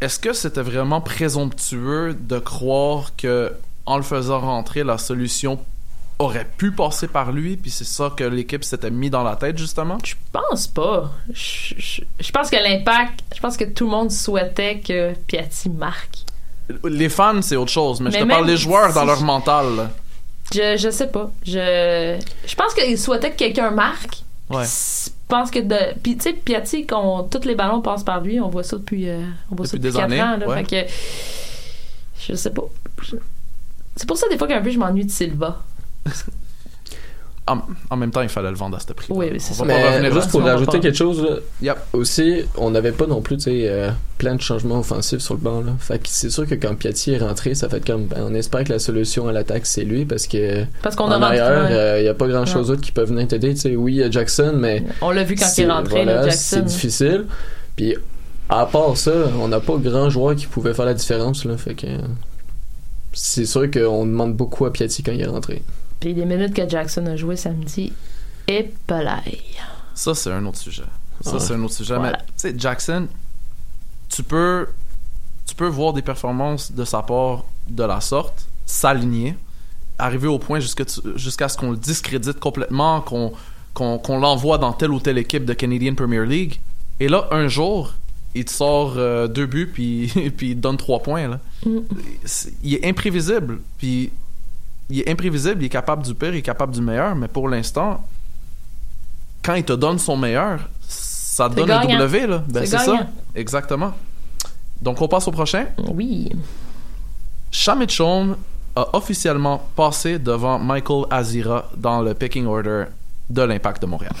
[0.00, 3.52] Est-ce que c'était vraiment présomptueux de croire que
[3.86, 5.58] en le faisant rentrer, la solution
[6.20, 9.58] aurait pu passer par lui, puis c'est ça que l'équipe s'était mis dans la tête,
[9.58, 9.98] justement?
[10.04, 11.10] Je pense pas.
[11.32, 15.68] Je, je- je pense que l'impact, je pense que tout le monde souhaitait que Piatti
[15.70, 16.18] marque.
[16.84, 19.90] Les fans, c'est autre chose, mais, je te parle des joueurs dans leur mental.
[20.52, 21.30] Je, je sais pas.
[21.44, 24.22] Je, je pense qu'ils souhaitaient que quelqu'un marque.
[24.50, 24.64] Ouais.
[24.64, 25.76] Je pense que de.
[26.02, 28.40] Puis, tu sais, Piatti, qu'on, tous les ballons passent par lui.
[28.40, 30.36] On voit ça depuis, euh, on voit ça Depuis des 4 années, ans.
[30.36, 30.64] Là, ouais.
[30.64, 30.90] Fait que.
[32.28, 32.62] Je sais pas.
[33.96, 35.62] C'est pour ça, des fois, qu'un peu, je m'ennuie de Silva.
[37.46, 39.08] En, en même temps, il fallait le vendre à ce prix.
[39.10, 39.64] Oui, oui, c'est ça.
[39.64, 41.78] On va pas Mais revenir juste pour rajouter quelque chose, là, Yep.
[41.94, 45.60] aussi, on n'avait pas non plus euh, plein de changements offensifs sur le banc.
[45.62, 45.72] Là.
[45.80, 48.62] Fait que c'est sûr que quand Piatti est rentré, ça fait comme ben, on espère
[48.62, 51.98] que la solution à l'attaque c'est lui parce que Parce qu'on en ouais.
[51.98, 52.76] il n'y a pas grand chose Ouais.
[52.76, 53.52] d'autre qui peut venir t'aider.
[53.54, 55.70] Tu sais, oui, il y a Jackson, mais On l'a vu quand il c'est- est
[55.70, 56.38] rentré, voilà, là, Jackson.
[56.56, 57.24] C'est difficile.
[57.74, 57.96] Puis
[58.48, 61.44] à part ça, on n'a pas grand joueur qui pouvait faire la différence.
[61.44, 61.86] Là, fait que
[63.12, 65.62] c'est sûr qu'on demande beaucoup à Piatti quand il est rentré.
[66.00, 67.92] Puis les minutes que Jackson a joué samedi,
[68.48, 68.72] et.
[69.94, 70.82] Ça, c'est un autre sujet.
[71.20, 71.40] Ça, Ouais.
[71.40, 71.94] c'est un autre sujet.
[71.96, 72.12] Voilà.
[72.12, 73.06] Mais, tu sais, Jackson,
[74.08, 74.66] tu peux,
[75.46, 79.36] tu peux voir des performances de sa part de la sorte, s'aligner,
[79.98, 80.84] arriver au point jusqu'à
[81.16, 83.32] jusqu'à ce qu'on le discrédite complètement, qu'on
[83.74, 86.60] qu'on qu'on l'envoie dans telle ou telle équipe de Canadian Premier League.
[86.98, 87.92] Et là, un jour,
[88.34, 91.28] il te sort euh, deux buts, puis, puis il te donne trois points.
[91.28, 91.40] Là.
[91.66, 91.78] Mm.
[92.62, 93.60] Il est imprévisible.
[93.78, 94.10] Puis
[94.90, 97.48] il est imprévisible, il est capable du pire, il est capable du meilleur, mais pour
[97.48, 98.04] l'instant,
[99.42, 101.96] quand il te donne son meilleur, ça te donne gagnant.
[101.96, 102.42] un W, là.
[102.48, 103.06] Ben, C'est ça.
[103.34, 103.92] Exactement.
[104.82, 105.66] Donc, on passe au prochain.
[105.88, 106.30] Oui.
[107.50, 108.36] Shamitchon
[108.76, 112.84] a officiellement passé devant Michael Azira dans le picking order
[113.28, 114.12] de l'Impact de Montréal.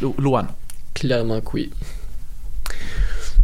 [0.00, 0.48] Lou- Louane.
[0.94, 1.70] Clairement que oui.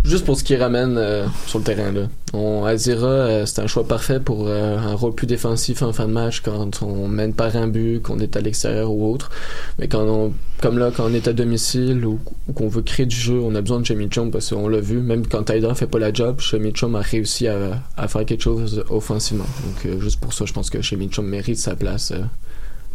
[0.03, 2.09] Juste pour ce qui ramène euh, sur le terrain là.
[2.33, 6.07] On, Azira, euh, c'est un choix parfait pour euh, un rôle plus défensif en fin
[6.07, 9.31] de match quand on mène par un but, qu'on est à l'extérieur ou autre.
[9.79, 10.33] Mais quand on,
[10.63, 13.55] comme là, quand on est à domicile ou, ou qu'on veut créer du jeu, on
[13.55, 16.41] a besoin de Jamie parce qu'on l'a vu, même quand Tyler fait pas la job,
[16.41, 19.47] Jamie a réussi à, à faire quelque chose offensivement.
[19.67, 22.23] Donc euh, juste pour ça, je pense que Jamie mérite sa place euh,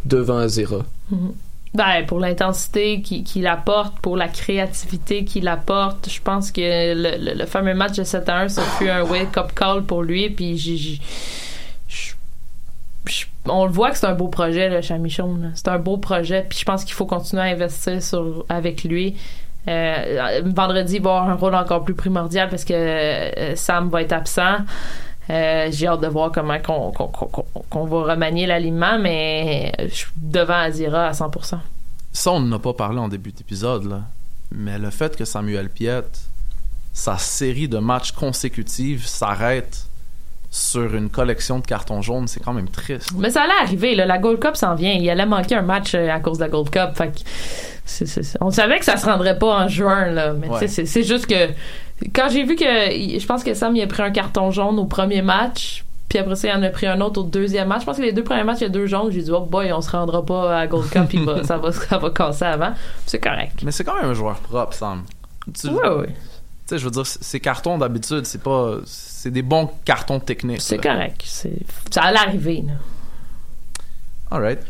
[0.04, 0.84] devant Azira.
[1.10, 1.32] Mhm.
[1.76, 6.60] Ben, pour l'intensité qu'il apporte, pour la créativité qu'il apporte, je pense que
[6.94, 10.30] le, le- fameux match de 7 à 1, ça fut un wake-up call pour lui.
[10.30, 12.14] Puis je-
[13.48, 15.38] on le voit que c'est un beau projet, le Chamichon.
[15.54, 16.44] C'est un beau projet.
[16.48, 19.14] Puis je pense qu'il faut continuer à investir sur, avec lui.
[19.68, 24.02] Euh, vendredi, il va avoir un rôle encore plus primordial parce que euh, Sam va
[24.02, 24.58] être absent.
[25.28, 29.72] Euh, j'ai hâte de voir comment qu'on, qu'on, qu'on- qu'on- qu'on va remanier l'alignement, mais
[29.80, 31.58] je suis devant Azira à 100%.
[32.12, 34.00] Ça, on n'en a pas parlé en début d'épisode, là.
[34.52, 36.20] Mais le fait que Samuel Piette,
[36.92, 39.84] sa série de matchs consécutifs s'arrête
[40.50, 43.10] sur une collection de cartons jaunes, c'est quand même triste.
[43.18, 44.06] Mais ça allait arriver, là.
[44.06, 44.92] la Gold Cup s'en vient.
[44.92, 46.90] Il allait manquer un match euh, à cause de la Gold Cup.
[46.94, 47.18] Fait que
[47.84, 50.32] c'est- c'est- c'est- on savait que ça se rendrait pas en juin, là.
[50.32, 50.68] Mais Ouais.
[50.68, 51.50] c'est juste que
[52.14, 54.84] quand j'ai vu que je pense que Sam il a pris un carton jaune au
[54.84, 57.80] premier match, puis après ça il en a pris un autre au deuxième match.
[57.80, 59.10] Je pense que les deux premiers matchs il y a deux jaunes.
[59.10, 61.98] J'ai dit oh boy on se rendra pas à Gold Cup, va- ça va ça
[61.98, 62.72] va casser avant.
[63.06, 63.60] C'est correct.
[63.64, 65.04] Mais c'est quand même un joueur propre, Sam.
[65.58, 66.06] Tu Ouais, ouais.
[66.08, 66.14] tu
[66.66, 68.74] sais, je veux dire, ces cartons d'habitude, c'est pas.
[68.84, 70.60] C'est des bons cartons techniques.
[70.60, 71.24] C'est correct.
[71.90, 72.64] Ça allait arriver.
[72.66, 72.72] Là.
[74.30, 74.60] Alright.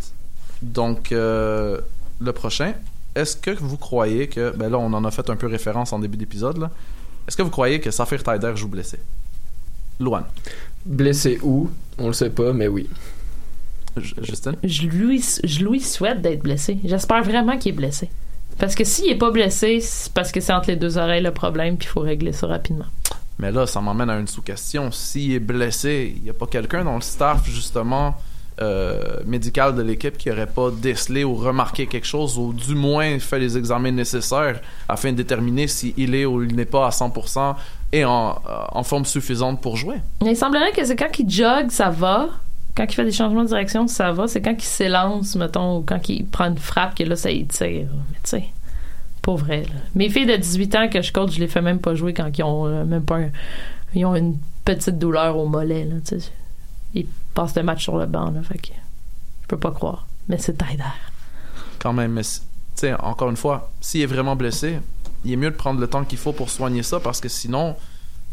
[0.62, 1.81] Donc, euh,
[2.21, 2.75] le prochain.
[3.15, 4.55] Est-ce que vous croyez que.
[4.57, 6.71] Ben là, on en a fait un peu référence en début d'épisode, là.
[7.27, 8.99] Est-ce que vous croyez que Saphir Taider joue blessé?
[9.99, 10.25] Luan.
[10.85, 11.71] Blessé où?
[11.99, 12.89] On le sait pas, mais oui.
[13.97, 16.79] Justin Je lui, je lui souhaite d'être blessé.
[16.85, 18.11] J'espère vraiment qu'il est blessé.
[18.59, 21.33] Parce que s'il est pas blessé, c'est parce que c'est entre les deux oreilles le
[21.33, 22.87] problème, puis il faut régler ça rapidement.
[23.39, 24.91] Mais là, ça m'emmène à une sous-question.
[24.93, 28.15] S'il est blessé, il n'y a pas quelqu'un dans le staff, justement,
[28.61, 33.19] euh, médical de l'équipe qui n'aurait pas décelé ou remarqué quelque chose ou du moins
[33.19, 37.55] fait les examens nécessaires afin de déterminer s'il est ou il n'est pas à 100%
[37.92, 39.97] et en, forme suffisante pour jouer.
[40.25, 42.29] Il semblerait que c'est quand il jogue, ça va.
[42.77, 44.27] Quand il fait des changements de direction, ça va.
[44.27, 47.88] C'est quand il s'élance, mettons, ou quand il prend une frappe, que là, ça étire.
[48.11, 48.45] Mais tu sais,
[49.23, 49.64] pas vrai.
[49.95, 52.31] Mes filles de 18 ans que je coach, je les fais même pas jouer quand
[52.37, 53.21] ils ont euh, même pas
[53.95, 55.85] ils ont une petite douleur au mollet.
[55.85, 55.97] Là,
[57.37, 58.31] passent le match sur le banc.
[58.33, 58.68] Là, fait que
[59.42, 60.07] je peux pas croire.
[60.29, 60.83] Mais c'est Tyler.
[61.79, 62.46] Quand même, mais si- tu
[62.83, 64.81] sais, encore une fois, s'il est vraiment blessé,
[65.25, 67.77] il est mieux de prendre le temps qu'il faut pour soigner ça parce que sinon,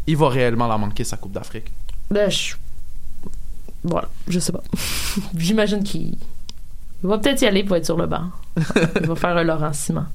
[0.06, 1.70] il va réellement la manquer sa Coupe d'Afrique.
[2.10, 2.54] Ben, je...
[3.84, 4.62] Voilà, je sais pas.
[5.36, 6.16] J'imagine qu'il
[7.02, 8.24] il va peut-être y aller pour être sur le banc.
[9.00, 10.06] Il va faire un Laurent Simon.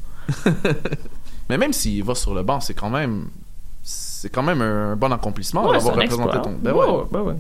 [1.49, 3.28] Mais même s'il va sur le banc, c'est quand même
[3.84, 6.39] c'est quand même un bon accomplissement Ouais, d'avoir représenté exploit.
[6.41, 6.58] ton.
[6.62, 7.19] Ben Ouais, ouais.
[7.21, 7.36] ouais.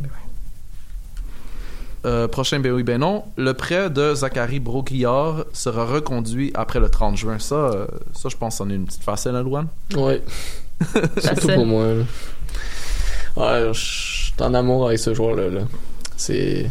[2.05, 6.89] Euh, prochain ben oui ben non, le prêt de Zachary Broguillard sera reconduit après le
[6.89, 7.39] 30 juin.
[7.39, 9.67] Ça, euh, ça je pense, c'en est une petite facile, hein, Louane?
[9.97, 10.21] Ouais.
[11.21, 11.85] Surtout pour moi.
[11.93, 12.03] là.
[13.35, 15.49] Ouais, je suis en amour avec ce joueur-là.
[15.49, 15.61] là.
[16.15, 16.69] C'est...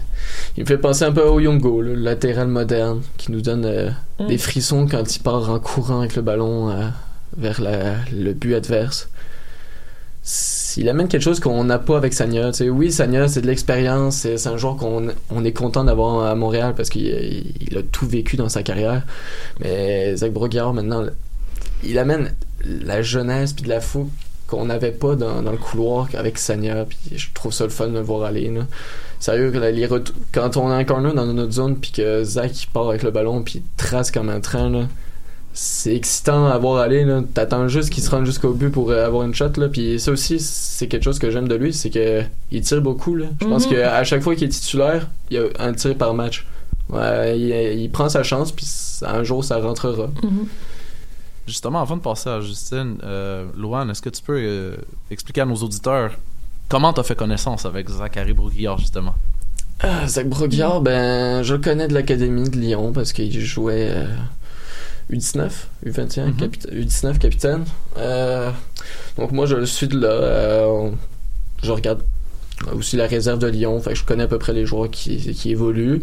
[0.57, 3.91] Il me fait penser un peu au Yongo, le latéral moderne, qui nous donne euh,
[4.21, 4.27] Mm.
[4.27, 6.89] des frissons quand il part en courant avec le ballon euh,
[7.37, 9.09] vers la- le but adverse.
[10.79, 12.53] Il amène quelque chose qu'on n'a pas avec Sanya.
[12.53, 14.17] Tu oui, Sanya, c'est de l'expérience.
[14.17, 17.83] C'est, un joueur qu'on on est content d'avoir à Montréal parce qu'il il- il a
[17.83, 19.03] tout vécu dans sa carrière.
[19.61, 21.05] Mais Zach Broguillard, maintenant,
[21.83, 22.33] il amène
[22.65, 24.09] la jeunesse puis de la fougue
[24.47, 27.93] qu'on n'avait pas dans, le couloir avec Sanya puis je trouve ça le fun de
[27.95, 28.51] le voir aller
[29.21, 29.53] sérieux
[30.33, 33.43] quand on a un corner dans notre zone puis que Zach part avec le ballon
[33.43, 34.89] puis trace comme un train là
[35.61, 37.21] c'est excitant à voir aller là.
[37.35, 39.69] T'attends juste qu'il se rende jusqu'au but pour euh, avoir une shot là.
[39.69, 43.17] Puis ça aussi c'est quelque chose que j'aime de lui c'est que il tire beaucoup
[43.17, 43.27] là.
[43.41, 43.73] Je pense Mhm.
[43.73, 46.47] que à chaque fois qu'il est titulaire il y a un tir par match.
[46.91, 48.67] Ouais, il, il prend sa chance puis
[49.05, 50.09] un jour ça rentrera.
[51.47, 54.77] Justement, avant de passer à Justine, euh, Louane, est-ce que tu peux euh,
[55.11, 56.13] expliquer à nos auditeurs
[56.69, 59.15] comment tu as fait connaissance avec Zachary Broguillard, justement?
[59.81, 64.07] Ah, Zach Broguillard, ben, je le connais de l'Académie de Lyon parce qu'il jouait euh,
[65.11, 65.51] U19,
[65.87, 66.37] U21, Mhm.
[66.37, 67.65] capita- U19 capitaine.
[67.97, 68.51] Euh,
[69.17, 70.09] donc moi, je le suis de là.
[70.09, 70.91] euh,
[71.63, 72.03] je regarde
[72.75, 75.17] aussi la réserve de Lyon, fait que je connais à peu près les joueurs qui,
[75.33, 76.03] qui évoluent.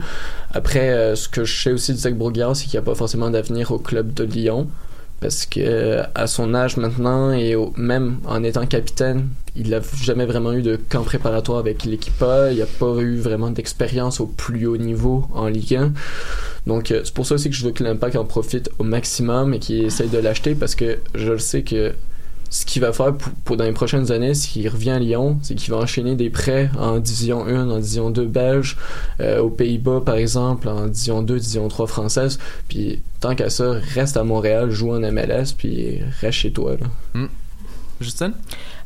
[0.53, 2.95] Après, euh, ce que je sais aussi de Zach Broguillard, c'est qu'il n'y a pas
[2.95, 4.67] forcément d'avenir au club de Lyon.
[5.25, 10.27] Parce que euh, à son âge maintenant et même en étant capitaine, il n'a jamais
[10.27, 12.51] vraiment eu de camp préparatoire avec l'équipe A.
[12.51, 15.93] Il n'a pas eu vraiment d'expérience au plus haut niveau en Ligue 1.
[16.67, 19.55] Donc euh, c'est pour ça aussi que je veux que l'Impact en profite au maximum
[19.55, 21.93] et qu'il essaye de l'acheter parce que je le sais que
[22.57, 25.55] ce qu'il va faire pour, pour dans les prochaines années, s'il revient à Lyon, c'est
[25.55, 28.77] qu'il va enchaîner des prêts en Division 1, en Division 2 belge,
[29.19, 32.39] euh, aux Pays-Bas par exemple, en Division 2, Division 3 française.
[32.69, 36.77] Puis tant qu'à ça, reste à Montréal, joue en MLS, puis reste chez toi.
[36.79, 37.21] Là.
[37.99, 38.33] Justine?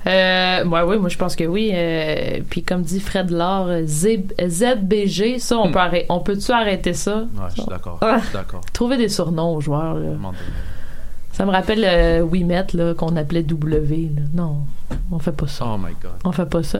[0.07, 1.71] Euh, ouais, oui, moi je pense que oui.
[1.73, 6.05] Euh, puis comme dit Fred Laure, Z- ZBG, ça, on peut arrêter.
[6.09, 7.17] On peut-tu arrêter ça?
[7.35, 7.97] Ouais, je suis d'accord.
[8.01, 8.17] Ah.
[8.19, 8.61] Je suis d'accord.
[8.73, 9.95] Trouver des surnoms aux joueurs.
[9.95, 10.07] là.
[10.07, 10.43] À un moment donné.
[11.39, 14.09] Ça me rappelle euh, Wimet là, qu'on appelait W.
[14.13, 14.21] là.
[14.33, 14.57] Non,
[15.09, 15.65] on fait pas ça.
[15.65, 16.11] Oh my god.
[16.25, 16.79] On fait pas ça.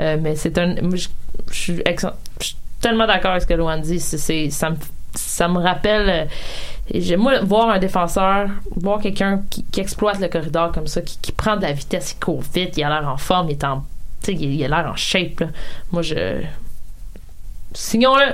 [0.00, 0.80] Euh, mais c'est un.
[0.80, 1.08] moi, Je
[1.50, 2.06] je suis ex-
[2.40, 4.00] je suis tellement d'accord avec ce que Loan dit.
[4.00, 4.76] C'est, ça, me,
[5.14, 6.28] ça me rappelle.
[6.94, 11.18] euh, moi, voir un défenseur, voir quelqu'un qui, qui exploite le corridor comme ça, qui,
[11.20, 13.64] qui prend de la vitesse, il court vite, il a l'air en forme, il est
[13.64, 13.84] en.
[14.22, 15.40] Tu sais, il, a l'air en shape.
[15.40, 15.48] Là.
[15.92, 16.40] Moi, je.
[17.74, 18.32] Signons-le!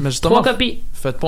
[0.00, 0.82] Mais justement, Trois copies.
[0.92, 1.18] faites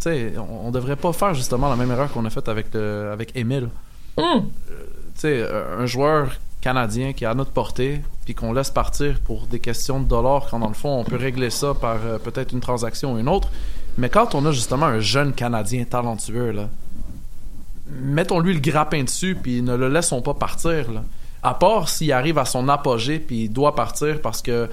[0.00, 3.10] sais, on, on devrait pas faire justement la même erreur qu'on a faite avec, le,
[3.12, 3.36] avec.
[3.36, 3.70] Hum.
[4.16, 5.46] Tu sais,
[5.78, 10.00] un joueur canadien qui est à notre portée, puis qu'on laisse partir pour des questions
[10.00, 13.14] de dollars, quand dans le fond, on peut régler ça par euh, peut-être une transaction
[13.14, 13.48] ou une autre.
[13.98, 16.68] Mais quand on a justement un jeune Canadien talentueux, là,
[17.86, 20.92] mettons-lui le grappin dessus, puis ne le laissons pas partir.
[20.92, 21.02] Là.
[21.42, 24.68] À part s'il arrive à son apogée, puis il doit partir parce que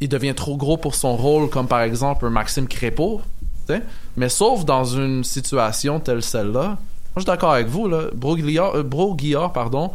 [0.00, 3.20] il devient trop gros pour son rôle, comme par exemple un Maxime Crépeau.
[4.16, 6.78] Mais sauf dans une situation telle celle-là, moi
[7.16, 8.04] je suis d'accord avec vous, là.
[8.14, 9.90] Broguillard, euh, pardon,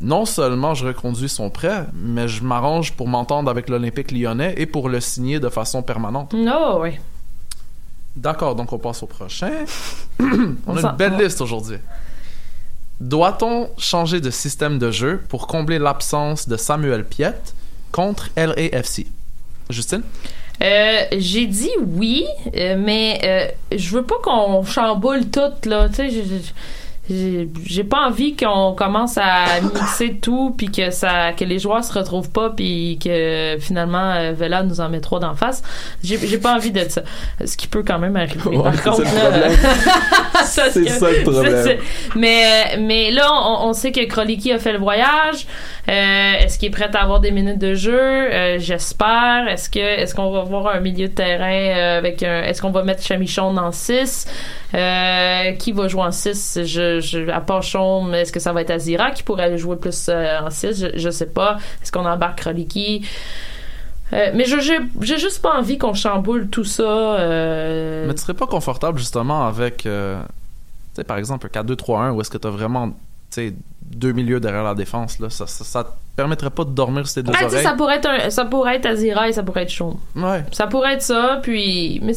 [0.00, 4.66] non seulement je reconduis son prêt, mais je m'arrange pour m'entendre avec l'Olympique lyonnais et
[4.66, 6.34] pour le signer de façon permanente.
[6.34, 6.98] Non, oui.
[8.16, 9.50] D'accord, donc on passe au prochain.
[10.66, 11.76] On a une belle liste aujourd'hui.
[12.98, 17.34] Doit-on changer de système de jeu pour combler l'absence de Samuel Piet
[17.92, 19.06] contre LAFC?
[19.68, 20.02] Justine?
[20.62, 25.88] Euh, j'ai dit oui, euh, mais euh, je veux pas qu'on chamboule tout là.
[25.88, 26.10] Tu sais,
[27.08, 31.84] j'ai j'ai pas envie qu'on commence à mixer tout puis que ça que les joueurs
[31.84, 35.62] se retrouvent pas puis que finalement euh, Vela nous en met trois d'en face.
[36.02, 37.02] J'ai j'ai pas envie de ça.
[37.44, 39.02] Ce qui peut quand même arriver Ouais, par c'est contre
[40.44, 41.78] C'est ça le problème.
[42.16, 45.46] mais euh, mais là on, on sait que Kroliki a fait le voyage.
[45.88, 47.98] Euh, est-ce qu'il est prêt à avoir des minutes de jeu?
[48.00, 49.46] Euh, j'espère.
[49.48, 52.70] Est-ce que est-ce qu'on va voir un milieu de terrain euh, avec un est-ce qu'on
[52.70, 54.26] va mettre Chamichon en 6
[54.74, 56.95] euh, qui va jouer en 6 je,
[57.32, 60.50] à part Chaume, est-ce que ça va être Azira qui pourrait jouer plus euh, en
[60.50, 61.58] 6 je, sais pas.
[61.82, 63.04] Est-ce qu'on embarque Kroliki
[64.12, 68.46] Euh, mais j'ai juste pas envie qu'on chamboule tout ça euh, Mais tu serais pas
[68.46, 70.20] confortable justement avec, euh,
[70.94, 72.92] tu sais, par exemple, un 4-2-3-1 où est-ce que tu as vraiment,
[73.82, 75.30] deux milieux derrière la défense, là.
[75.30, 77.62] Ça, ça, ça te permettrait pas de dormir sur tes deux oreilles.
[77.62, 79.98] ça pourrait être un- ça pourrait être Azira et ça pourrait être Chaume.
[80.16, 80.44] Ouais.
[80.50, 82.14] Ça pourrait être ça, puis mais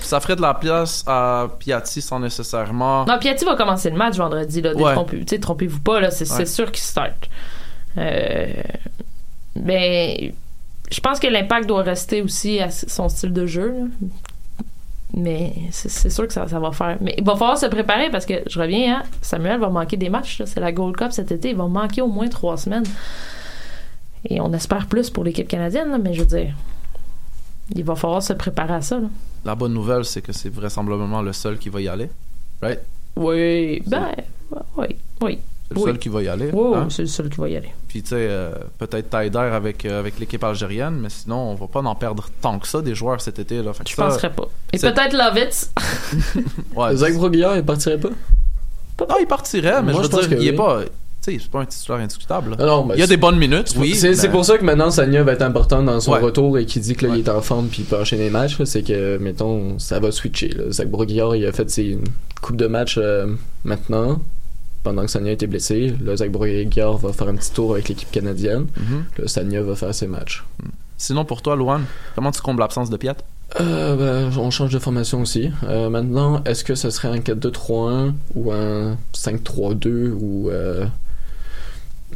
[0.00, 3.04] Ça ferait de la place à Piatti sans nécessairement.
[3.04, 4.74] non, Piatti va commencer le match vendredi là.
[4.74, 4.94] Ouais.
[5.28, 6.46] Sais, trompez-vous pas là, c'est Ouais.
[6.46, 7.28] sûr qu'il start.
[7.98, 8.46] Euh,
[9.54, 10.32] ben,
[10.90, 13.74] je pense que l'impact doit rester aussi à son style de jeu.
[15.14, 16.96] Mais c'est sûr que ça, ça va faire.
[17.00, 20.08] Mais il va falloir se préparer parce que je reviens, hein, Samuel va manquer des
[20.08, 20.38] matchs.
[20.38, 20.46] là.
[20.46, 21.50] C'est la Gold Cup cet été.
[21.50, 22.86] Il va manquer au moins trois semaines.
[24.28, 26.54] Et on espère plus pour l'équipe canadienne, là, mais je veux dire,
[27.74, 29.00] il va falloir se préparer à ça.
[29.00, 29.08] là.
[29.44, 32.08] La bonne nouvelle, c'est que c'est vraisemblablement le seul qui va y aller.
[32.62, 32.78] Right?
[33.16, 34.12] Oui, ben,
[34.76, 34.86] oui,
[35.20, 35.38] oui.
[35.72, 35.90] C'est le Oui.
[35.92, 36.50] seul qui va y aller.
[36.52, 36.86] Oui, hein?
[36.90, 37.70] c'est le seul qui va y aller.
[37.88, 41.66] Puis, tu sais, euh, peut-être Taider avec, euh, avec l'équipe algérienne, mais sinon, on va
[41.66, 43.62] pas en perdre tant que ça des joueurs cet été.
[43.62, 43.72] Là.
[43.72, 44.48] Fait que Je ça, penserais pas.
[44.72, 45.70] Et peut-être Lovitz.
[46.76, 48.10] Ouais, Zach Broguillard, il partirait pas?
[49.08, 50.56] Ah, il partirait, mais Moi, je veux pense dire, il est oui.
[50.56, 50.80] pas.
[51.24, 52.56] Tu sais, c'est pas un titulaire indiscutable.
[52.58, 53.94] Ah non, mais il y a des bonnes minutes, oui.
[53.94, 56.18] C'est mais- pour ça que maintenant Sanya va être important dans son Ouais.
[56.18, 58.30] retour et qu'il dit que là, il est en forme puis il peut enchaîner les
[58.30, 58.60] matchs.
[58.64, 60.48] C'est que, mettons, ça va switcher.
[60.48, 60.64] Là.
[60.72, 62.04] Zach Broguillard, il a fait ses une
[62.40, 63.26] coupe de matchs euh,
[63.62, 64.20] maintenant
[64.82, 65.94] pendant que Sanya était blessé.
[66.04, 68.66] Là, Zach Broguillard va faire un petit tour avec l'équipe canadienne.
[68.76, 69.04] Mhm.
[69.18, 70.44] Là, Sanya va faire ses matchs.
[70.98, 71.82] Sinon, pour toi, Luan,
[72.14, 73.16] comment tu combles l'absence de Piat?
[73.60, 73.96] Euh,
[74.30, 75.50] ben, on change de formation aussi.
[75.64, 80.86] Euh, maintenant, est-ce que ce serait un 4-2-3-1 ou un 5-3-2 ou euh,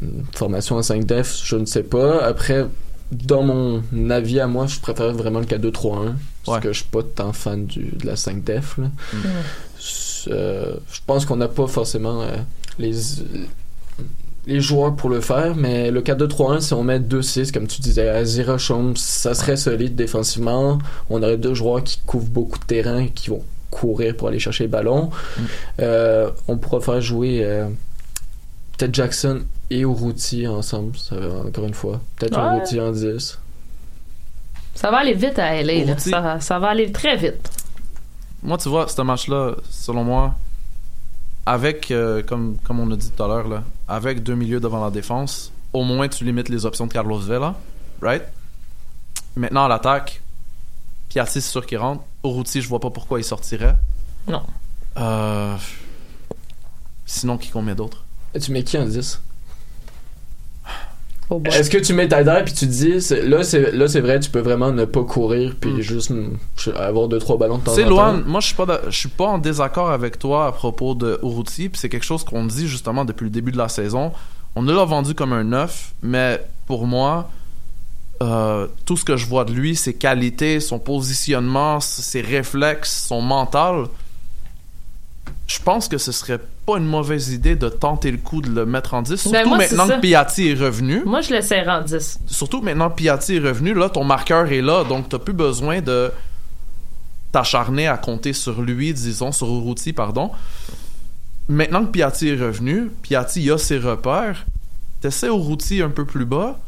[0.01, 1.41] une formation en 5 def?
[1.45, 2.25] Je ne sais pas.
[2.25, 2.67] Après,
[3.12, 6.14] dans mon avis à moi, je préfère vraiment le 4-2-3-1
[6.45, 6.62] parce Ouais.
[6.62, 8.79] que je suis pas tant fan du, de la 5 def.
[8.79, 8.87] là.
[9.12, 9.19] Mm.
[10.29, 12.37] Euh, je pense qu'on n'a pas forcément euh,
[12.79, 12.93] les
[14.47, 18.09] les joueurs pour le faire, mais le 4-2-3-1, si on met 2-6, comme tu disais,
[18.09, 20.79] Azira Chaume, ça serait solide défensivement.
[21.11, 24.39] On aurait deux joueurs qui couvrent beaucoup de terrain et qui vont courir pour aller
[24.39, 25.11] chercher le ballon.
[25.37, 25.43] Mm.
[25.81, 27.66] Euh, on pourra faire jouer euh,
[28.79, 32.01] peut-être Jackson et Urruti ensemble, ça va, encore une fois.
[32.16, 32.57] Peut-être Ouais.
[32.59, 33.39] Urruti en 10.
[34.77, 35.72] Ça va aller vite à LA.
[35.74, 35.81] là.
[35.91, 36.11] Urruti.
[36.11, 37.51] Ça, ça va aller très vite.
[38.47, 40.34] Moi, tu vois, ce match-là, selon moi,
[41.44, 44.82] avec, euh, comme, comme on a dit tout à l'heure, là, avec deux milieux devant
[44.82, 47.57] la défense, au moins tu limites les options de Carlos Vela,
[48.01, 48.22] right?
[49.34, 50.22] Maintenant, à l'attaque,
[51.09, 52.05] Piatti, c'est sûr qu'il rentre.
[52.24, 53.76] Urruti, je vois pas pourquoi il sortirait.
[54.28, 54.42] Non.
[54.97, 55.57] Euh,
[57.05, 58.05] Sinon, qui combien d'autres?
[58.32, 59.20] Et tu mets qui en 10
[61.29, 61.43] Oh.
[61.45, 64.20] Est-ce que tu mets Tyler puis tu te dis c'est- là c'est là c'est vrai
[64.20, 67.64] tu peux vraiment ne pas courir puis juste mm, je- avoir deux trois ballons de
[67.64, 67.89] temps en C'est temps?
[67.91, 68.22] loin.
[68.24, 71.68] Moi, je suis pas, je suis pas en désaccord avec toi à propos de Urruti.
[71.68, 74.12] Puis c'est quelque chose qu'on dit justement depuis le début de la saison.
[74.55, 77.29] On l'a vendu comme un neuf, mais pour moi,
[78.22, 83.20] euh, tout ce que je vois de lui, ses qualités, son positionnement, ses réflexes, son
[83.20, 83.87] mental,
[85.57, 88.66] je pense que ce serait pas une mauvaise idée de tenter le coup de le
[88.66, 89.16] mettre en 10.
[89.16, 91.02] Surtout Ben, moi, c'est maintenant que Piatti est revenu.
[91.04, 92.20] Moi, je le serre en 10.
[92.26, 95.80] Surtout maintenant que Piatti est revenu, là, ton marqueur est là, donc t'as plus besoin
[95.80, 96.12] de
[97.32, 100.30] t'acharner à compter sur lui, disons, sur Urruti, pardon.
[101.48, 104.44] Maintenant que Piatti est revenu, Piatti a ses repères,
[105.00, 106.59] t'essaies Urruti un peu plus bas,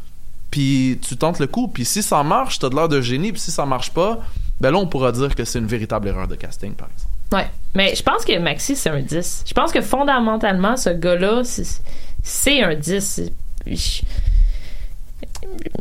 [0.50, 3.40] puis tu tentes le coup, puis si ça marche, t'as de l'air de génie, puis
[3.40, 4.18] si ça marche pas,
[4.60, 7.07] ben là, on pourra dire que c'est une véritable erreur de casting, par exemple.
[7.32, 7.46] Ouais.
[7.74, 9.44] Mais je pense que Maxi, c'est un 10.
[9.46, 13.22] Je pense que fondamentalement, ce gars-là, c'est- un 10.
[13.66, 14.02] Je-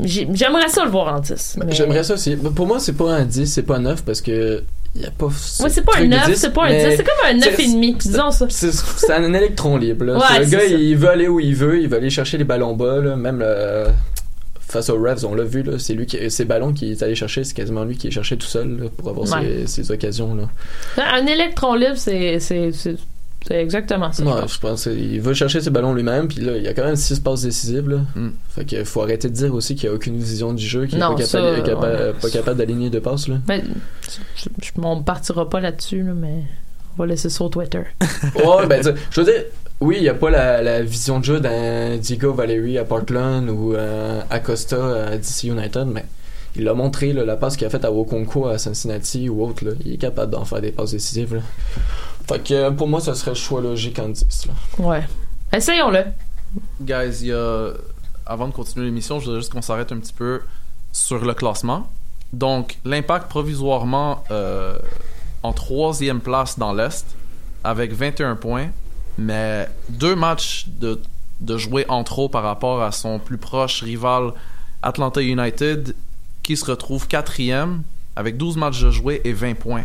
[0.03, 1.55] j'ai- J'aimerais ça le voir en 10.
[1.57, 2.35] Ben, mais- J'aimerais ça aussi.
[2.35, 4.63] Pour moi c'est pas un 10, c'est pas un 9 parce que
[5.03, 6.97] a pas Ouais, c'est pas un truc de 9, 10, c'est pas un mais 10,
[6.97, 8.45] c'est comme un c'est- 9,5, disons ça.
[8.49, 10.05] C'est un électron libre.
[10.05, 10.17] Là.
[10.17, 10.65] Ouais, le gars, ça.
[10.65, 12.97] il veut aller où il veut, il veut aller chercher les ballons bas.
[12.99, 13.15] Là.
[13.15, 13.89] Même euh,
[14.67, 17.15] face aux Revs, on l'a vu, là, c'est lui qui, ces ballons qu'il est allé
[17.15, 19.65] chercher, c'est quasiment lui qui est cherché tout seul là, pour avoir Ouais.
[19.65, 20.35] ses, ses occasions.
[20.35, 20.49] Là.
[21.13, 22.97] Un électron libre, c'est c'est- c'est-
[23.47, 24.23] c'est exactement ça.
[24.23, 24.53] je Ouais, pense.
[24.55, 26.97] je pense qu'il veut chercher ses ballons lui-même, puis là, il y a quand même
[26.97, 27.87] 6 passes décisives.
[27.87, 27.99] Là.
[28.15, 28.29] Mm.
[28.49, 30.97] Fait qu'il faut arrêter de dire aussi qu'il n'y a aucune vision du jeu, qu'il
[30.97, 32.55] n'est pas, capable, ouais.
[32.55, 33.29] d'aligner deux passes.
[33.29, 33.35] Là.
[33.47, 33.63] Mais
[34.35, 36.43] je- je- on partira pas là-dessus, là, mais
[36.97, 37.83] on va laisser ça au Twitter.
[38.35, 39.43] ouais, ben, je veux dire,
[39.79, 43.49] oui, il n'y a pas la, la vision de jeu d'un Diego Valeri à Portland
[43.49, 46.05] ou euh, Acosta à DC United, mais
[46.55, 49.63] il l'a montré, là, la passe qu'il a faite à Wokonko à Cincinnati ou autre,
[49.63, 51.35] là, il est capable d'en faire des passes décisives.
[51.35, 51.41] Là.
[52.27, 54.47] Fait que euh, pour moi, ça serait le choix logique en 10.
[54.47, 54.85] Là.
[54.85, 55.03] Ouais.
[55.53, 56.03] Essayons-le.
[56.81, 57.69] Guys, il y a...
[58.25, 60.41] avant de continuer l'émission, je voudrais juste qu'on s'arrête un petit peu
[60.91, 61.87] sur le classement.
[62.33, 64.77] Donc, l'impact provisoirement euh,
[65.43, 67.05] en troisième place dans l'Est
[67.63, 68.69] avec 21 points,
[69.17, 70.99] mais deux matchs de,
[71.39, 74.33] de jouer en trop par rapport à son plus proche rival
[74.81, 75.95] Atlanta United
[76.43, 77.83] qui se retrouve quatrième
[78.15, 79.83] avec 12 matchs de jouer et 20 points.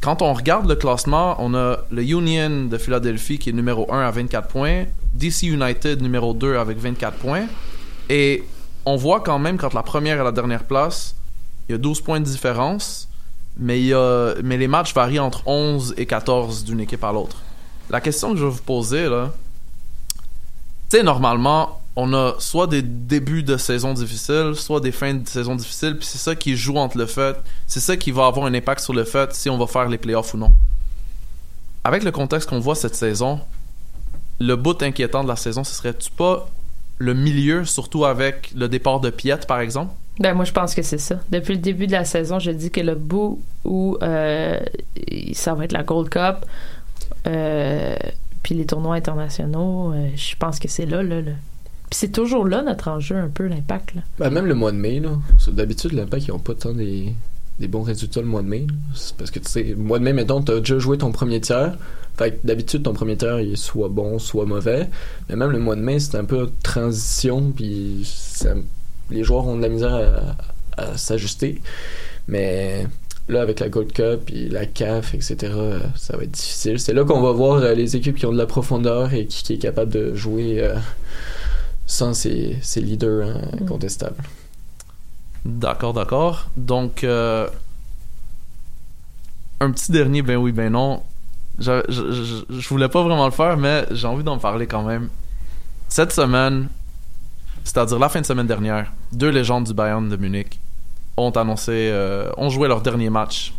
[0.00, 4.00] Quand on regarde le classement, on a le Union de Philadelphie qui est numéro 1
[4.00, 4.84] à 24 points,
[5.14, 7.46] DC United numéro 2 avec 24 points,
[8.08, 8.44] et
[8.86, 11.14] on voit quand même quand la première et la dernière place,
[11.68, 13.08] il y a 12 points de différence,
[13.58, 17.12] mais, il y a, mais les matchs varient entre 11 et 14 d'une équipe à
[17.12, 17.36] l'autre.
[17.90, 19.32] La question que je vais vous poser, là,
[20.88, 25.28] tu sais, normalement, on a soit des débuts de saison difficiles, soit des fins de
[25.28, 27.36] saison difficiles, puis c'est ça qui joue entre le fait,
[27.66, 29.98] c'est ça qui va avoir un impact sur le fait si on va faire les
[29.98, 30.52] playoffs ou non.
[31.82, 33.40] Avec le contexte qu'on voit cette saison,
[34.38, 36.48] le bout inquiétant de la saison, ce serait-tu pas
[36.98, 39.92] le milieu, surtout avec le départ de Piet, par exemple?
[40.18, 41.16] Ben moi je pense que c'est ça.
[41.30, 44.60] Depuis le début de la saison, je dis que le bout où euh,
[45.32, 46.44] ça va être la Gold Cup,
[47.24, 51.32] puis les tournois internationaux, euh, je pense que c'est là, là, là.
[51.90, 53.94] Puis c'est toujours là notre enjeu un peu l'impact.
[54.18, 55.10] Ben, même le mois de mai, là.
[55.48, 57.14] D'habitude, l'impact, ils ont pas tant des,
[57.58, 58.66] des bons résultats le mois de mai.
[59.18, 61.76] parce que, tu sais, le mois de mai, mettons, t'as déjà joué ton premier tiers.
[62.16, 64.88] Fait que d'habitude, ton premier tiers, il est soit bon, soit mauvais.
[65.28, 68.08] Mais même le mois de mai, c'est un peu transition, puis
[69.10, 70.36] les joueurs ont de la misère
[70.76, 71.60] à, à s'ajuster.
[72.28, 72.86] Mais
[73.30, 75.36] là, avec la Gold Cup, et la CAF, etc.,
[75.96, 76.78] ça va être difficile.
[76.78, 79.42] C'est là qu'on va voir euh, les équipes qui ont de la profondeur et qui,
[79.42, 80.74] qui est capable de jouer euh,
[81.86, 84.22] sans ces, ces leaders hein, incontestables.
[85.44, 86.50] D'accord, d'accord.
[86.56, 87.48] Donc, euh,
[89.60, 91.02] un petit dernier, ben oui, ben non.
[91.58, 94.82] Je, je, je- je voulais pas vraiment le faire, mais j'ai envie d'en parler quand
[94.82, 95.08] même.
[95.88, 96.68] Cette semaine,
[97.64, 100.58] c'est-à-dire la fin de semaine dernière, deux légendes du Bayern de Munich
[101.16, 103.52] ont annoncé, euh, ont joué leur dernier match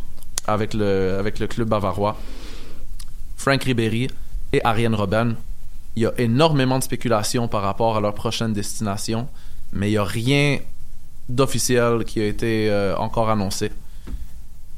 [0.47, 2.17] avec le, avec le club bavarois.
[3.37, 4.07] Frank Ribéry
[4.53, 5.35] et Ariane Robben.
[5.95, 9.27] Il y a énormément de spéculations par rapport à leur prochaine destination,
[9.73, 10.59] mais il y a rien
[11.27, 13.71] d'officiel qui a été euh, encore annoncé.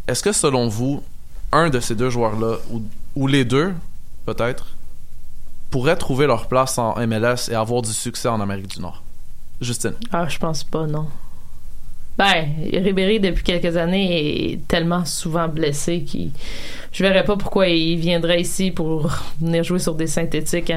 [0.07, 1.03] Est-ce que selon vous,
[1.51, 2.81] un de ces deux joueurs-là, ou,
[3.15, 3.73] ou les deux,
[4.25, 4.75] peut-être,
[5.69, 9.03] pourraient trouver leur place en MLS et avoir du succès en Amérique du Nord?
[9.61, 9.93] Justine.
[10.11, 11.07] Ah, je pense pas, non.
[12.17, 16.29] Ben, Ribéry, depuis quelques années, est tellement souvent blessé qu'il.
[16.91, 19.09] Je verrais pas pourquoi il viendrait ici pour
[19.41, 20.71] venir jouer sur des synthétiques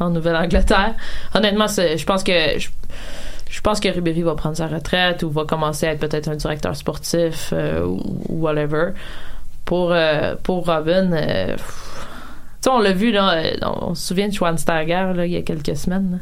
[0.00, 0.94] en, Nouvelle-Angleterre.
[1.34, 2.58] Honnêtement, je pense que.
[3.48, 6.36] Je, pense que Ribéry va prendre sa retraite ou va commencer à être peut-être un
[6.36, 8.92] directeur sportif euh, ou, whatever.
[9.64, 11.62] Pour, euh, pour Robin, euh, tu
[12.62, 15.76] sais, on l'a vu, là, on se souvient de Schweinsteiger, là, il y a quelques
[15.76, 16.20] semaines.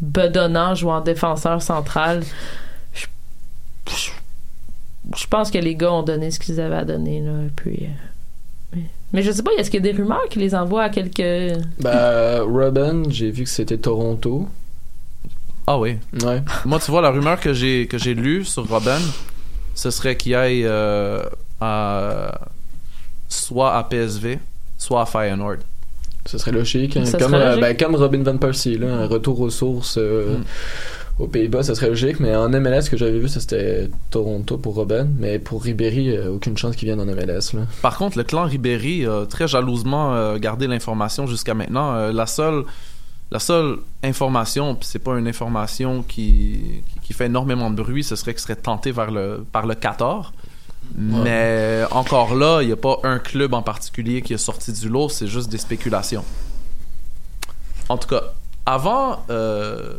[0.00, 2.22] Bedonnant, jouant défenseur central.
[5.16, 7.32] Je, pense que les gars ont donné ce qu'ils avaient à donner, là.
[7.54, 8.82] Puis, euh, mais,
[9.12, 11.58] mais je sais pas, est-ce qu'il y a des rumeurs qui les envoient à quelques.
[11.80, 14.48] Bah, Robin, j'ai vu que c'était Toronto.
[15.66, 15.96] Ah oui.
[16.24, 16.42] Ouais.
[16.64, 19.00] Moi, tu vois, la rumeur que j'ai que j'ai lue sur Robin,
[19.74, 21.22] ce serait qu'il aille euh,
[21.60, 22.40] à,
[23.28, 24.38] soit à PSV,
[24.78, 25.58] soit à Feyenoord.
[26.24, 26.96] Ce serait logique.
[26.96, 27.04] hein.
[27.04, 27.62] Ça comme, serait euh, logique.
[27.62, 30.38] ben, comme Robin Van Persie, là, un retour aux sources euh,
[31.18, 32.20] aux Pays-Bas, ça serait logique.
[32.20, 35.08] Mais en MLS, ce que j'avais vu, ça, c'était Toronto pour Robin.
[35.18, 37.54] Mais pour Ribéry, euh, aucune chance qu'il vienne en MLS.
[37.54, 37.62] Là.
[37.82, 41.94] Par contre, le clan Ribéry a très jalousement euh, gardé l'information jusqu'à maintenant.
[41.94, 42.64] Euh, la seule
[43.32, 48.14] la seule information, puis c'est pas une information qui, qui fait énormément de bruit, ce
[48.14, 50.32] serait qu'il serait tenté vers le, par le Qatar.
[50.96, 54.88] Mais encore là, il n'y a pas un club en particulier qui est sorti du
[54.88, 56.24] lot, c'est juste des spéculations.
[57.88, 58.22] En tout cas,
[58.64, 59.94] avant, euh,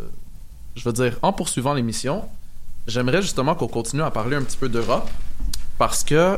[0.77, 2.23] je veux dire, en poursuivant l'émission,
[2.85, 5.09] j'aimerais justement qu'on continue à parler un petit peu d'Europe,
[5.79, 6.37] parce que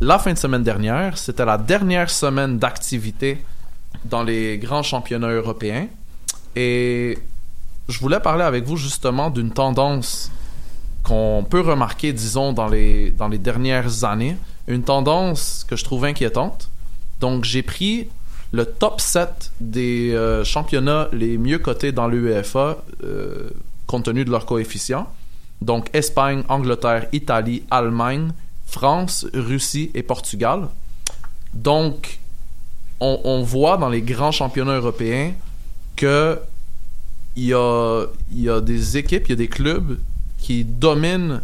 [0.00, 3.42] la fin de semaine dernière, c'était la dernière semaine d'activité
[4.04, 5.86] dans les grands championnats européens.
[6.54, 7.18] Et
[7.88, 10.30] je voulais parler avec vous justement d'une tendance
[11.02, 14.36] qu'on peut remarquer, disons, dans les, dans les dernières années.
[14.68, 16.70] Une tendance que je trouve inquiétante.
[17.20, 18.08] Donc, j'ai pris
[18.54, 23.50] le top 7 des euh, championnats les mieux cotés dans l'UEFA, euh,
[23.88, 25.08] compte tenu de leur coefficient.
[25.60, 28.30] Donc, Espagne, Angleterre, Italie, Allemagne,
[28.64, 30.68] France, Russie et Portugal.
[31.52, 32.20] Donc,
[33.00, 35.32] on, voit dans les grands championnats européens
[35.94, 36.38] que
[37.36, 39.98] il y a, y a des équipes, il y a des clubs
[40.38, 41.42] qui dominent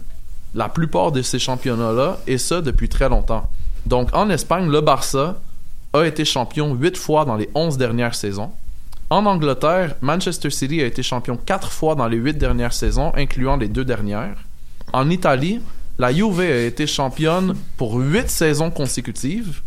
[0.55, 3.51] la plupart de ces championnats-là, et ça depuis très longtemps.
[3.85, 5.41] Donc en Espagne, le Barça
[5.93, 8.51] a été champion 8 fois dans les 11 dernières saisons.
[9.09, 13.57] En Angleterre, Manchester City a été champion 4 fois dans les 8 dernières saisons, incluant
[13.57, 14.37] les deux dernières.
[14.93, 15.61] En Italie,
[15.99, 19.63] la Juve a été championne pour 8 saisons consécutives.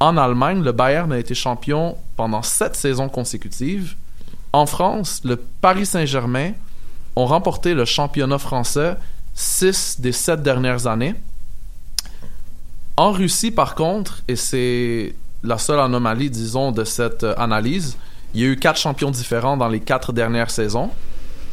[0.00, 3.96] En Allemagne, le Bayern a été champion pendant 7 saisons consécutives.
[4.52, 6.52] En France, le Paris Saint-Germain
[7.16, 8.96] ont remporté le championnat français
[9.34, 11.14] 6 des 7 dernières années.
[12.96, 17.96] En Russie, par contre, et c'est la seule anomalie, disons, de cette euh, analyse,
[18.34, 20.90] il y a eu 4 champions différents dans les 4 dernières saisons.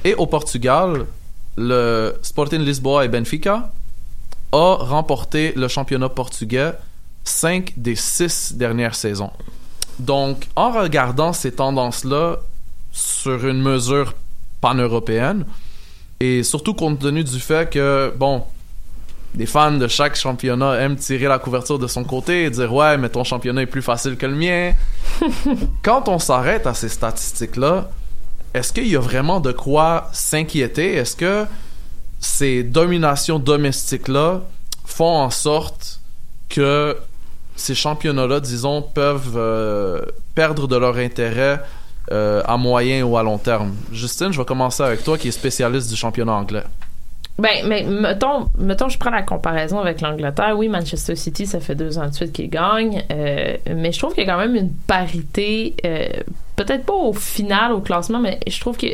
[0.04, 1.06] Et au Portugal,
[1.58, 3.72] le Sporting Lisboa et Benfica
[4.52, 6.74] a remporté le championnat portugais
[7.24, 9.32] 5 des 6 dernières saisons.
[10.00, 12.38] Donc, en regardant ces tendances-là
[12.92, 14.14] sur une mesure
[14.62, 15.46] pan-européenne,
[16.20, 18.44] et surtout compte tenu du fait que, bon,
[19.38, 22.98] les fans de chaque championnat aiment tirer la couverture de son côté et dire ouais,
[22.98, 24.74] mais ton championnat est plus facile que le mien.
[25.84, 27.90] Quand on s'arrête à ces statistiques-là,
[28.56, 30.96] est-ce qu'il y a vraiment de quoi s'inquiéter?
[30.96, 31.46] Est-ce que
[32.20, 34.42] ces dominations domestiques-là
[34.86, 36.00] font en sorte
[36.50, 36.98] que
[37.56, 40.02] ces championnats-là, disons, peuvent euh,
[40.34, 41.62] perdre de leur intérêt
[42.12, 43.76] euh, à moyen ou à long terme?
[43.92, 46.64] Justine, je vais commencer avec toi qui est spécialiste du championnat anglais.
[47.40, 50.56] Ben, mais mettons, mettons, je prends la comparaison avec l'Angleterre.
[50.58, 54.16] Oui, Manchester City, ça fait deux ans de suite qu'ils gagnent, euh, mais je trouve
[54.16, 56.08] qu'il y a quand même une parité, euh,
[56.56, 58.88] peut-être pas au final, au classement, mais je trouve que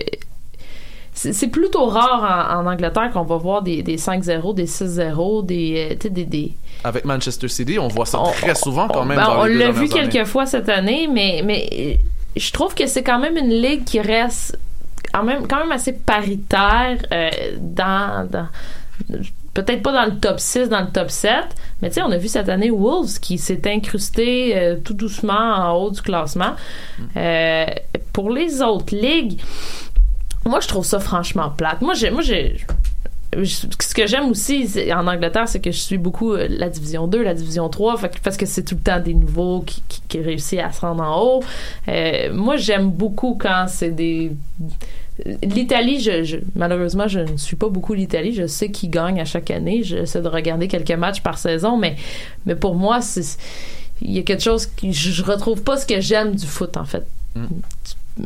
[1.14, 6.10] c'est plutôt rare en, Angleterre qu'on va voir des, des 5-0, des 6-0, des, euh,
[6.10, 6.52] des, des,
[6.84, 9.20] Avec Manchester City, on voit ça très souvent quand même.
[9.20, 10.26] Ben, dans on l'a vu quelques années.
[10.26, 12.00] fois cette année, mais, mais
[12.36, 14.58] je trouve que c'est quand même une ligue qui reste
[15.14, 18.48] quand même, quand même assez paritaire euh, dans, dans
[19.54, 21.32] peut-être pas dans le top 6, dans le top 7,
[21.82, 25.34] mais tu sais, on a vu cette année Wolves qui s'est incrusté euh, tout doucement
[25.34, 26.54] en haut du classement.
[27.16, 27.66] Euh,
[28.14, 29.40] pour les autres ligues,
[30.46, 31.82] moi, je trouve ça franchement plate.
[31.82, 32.58] Moi, j'ai, moi, j'ai,
[33.46, 37.34] ce que j'aime aussi en Angleterre, c'est que je suis beaucoup la division 2, la
[37.36, 40.20] division 3, fait que- parce que c'est tout le temps des nouveaux qui, qui, qui
[40.20, 41.44] réussissent à se rendre en haut.
[41.90, 44.32] Euh, moi, j'aime beaucoup quand c'est des...
[45.44, 48.34] L'Italie, je, je- malheureusement, je ne suis pas beaucoup l'Italie.
[48.34, 49.84] Je sais qui gagne à chaque année.
[49.84, 51.96] J'essaie de regarder quelques matchs par saison, mais,
[52.46, 53.38] mais pour moi, c'est
[54.02, 56.84] il y a quelque chose qui je, retrouve pas ce que j'aime du foot en
[56.86, 57.06] fait.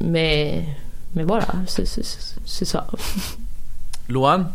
[0.01, 0.63] Mais
[1.15, 1.85] mais voilà, c'est
[2.65, 2.87] ça.
[4.09, 4.49] Luan?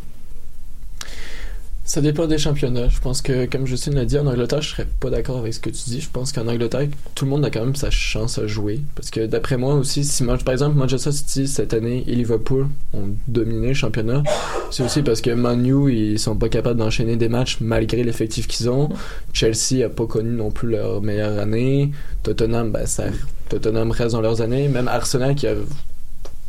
[1.92, 2.88] Ça dépend des championnats.
[2.88, 5.60] Je pense que, comme Justine l'a dit, en Angleterre, je serais pas d'accord avec ce
[5.60, 6.00] que tu dis.
[6.00, 8.80] Je pense qu'en Angleterre, tout le monde a quand même sa chance à jouer.
[8.94, 13.10] Parce que d'après moi aussi, si par exemple Manchester City cette année et Liverpool ont
[13.28, 14.22] dominé le championnat,
[14.70, 18.48] c'est aussi parce que Man U, ils sont pas capables d'enchaîner des matchs malgré l'effectif
[18.48, 18.88] qu'ils ont.
[19.34, 21.92] Chelsea a pas connu non plus leur meilleure année.
[22.22, 23.04] Tottenham, ben, ça,
[23.50, 24.68] Tottenham reste dans leurs années.
[24.68, 25.56] Même Arsenal qui a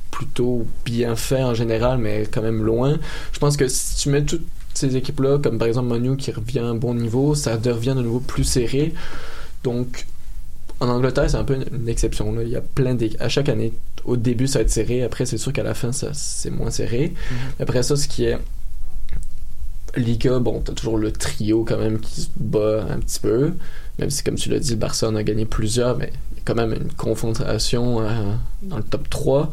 [0.10, 2.98] plutôt bien fait en général, mais quand même loin.
[3.34, 6.60] Je pense que si tu mets toutes ces équipes-là, comme par exemple Manu qui revient
[6.60, 8.94] à un bon niveau, ça devient de nouveau plus serré.
[9.64, 10.06] Donc,
[10.80, 12.34] en Angleterre, c'est un peu une, une exception.
[12.34, 12.44] Là.
[12.44, 13.22] Il y a plein d'équipes.
[13.22, 13.74] À chaque année,
[14.06, 15.04] au début, ça va être serré.
[15.04, 17.14] Après, c'est sûr qu'à la fin, ça, c'est moins serré.
[17.60, 18.38] Après ça, ce qui est
[19.96, 23.54] Liga, bon, t'as toujours le trio quand même qui se bat un petit peu.
[24.00, 26.12] Même si, comme tu l'as dit, le Barça en a gagné plusieurs, mais
[26.46, 28.10] quand même une confrontation euh,
[28.62, 29.52] dans le top 3.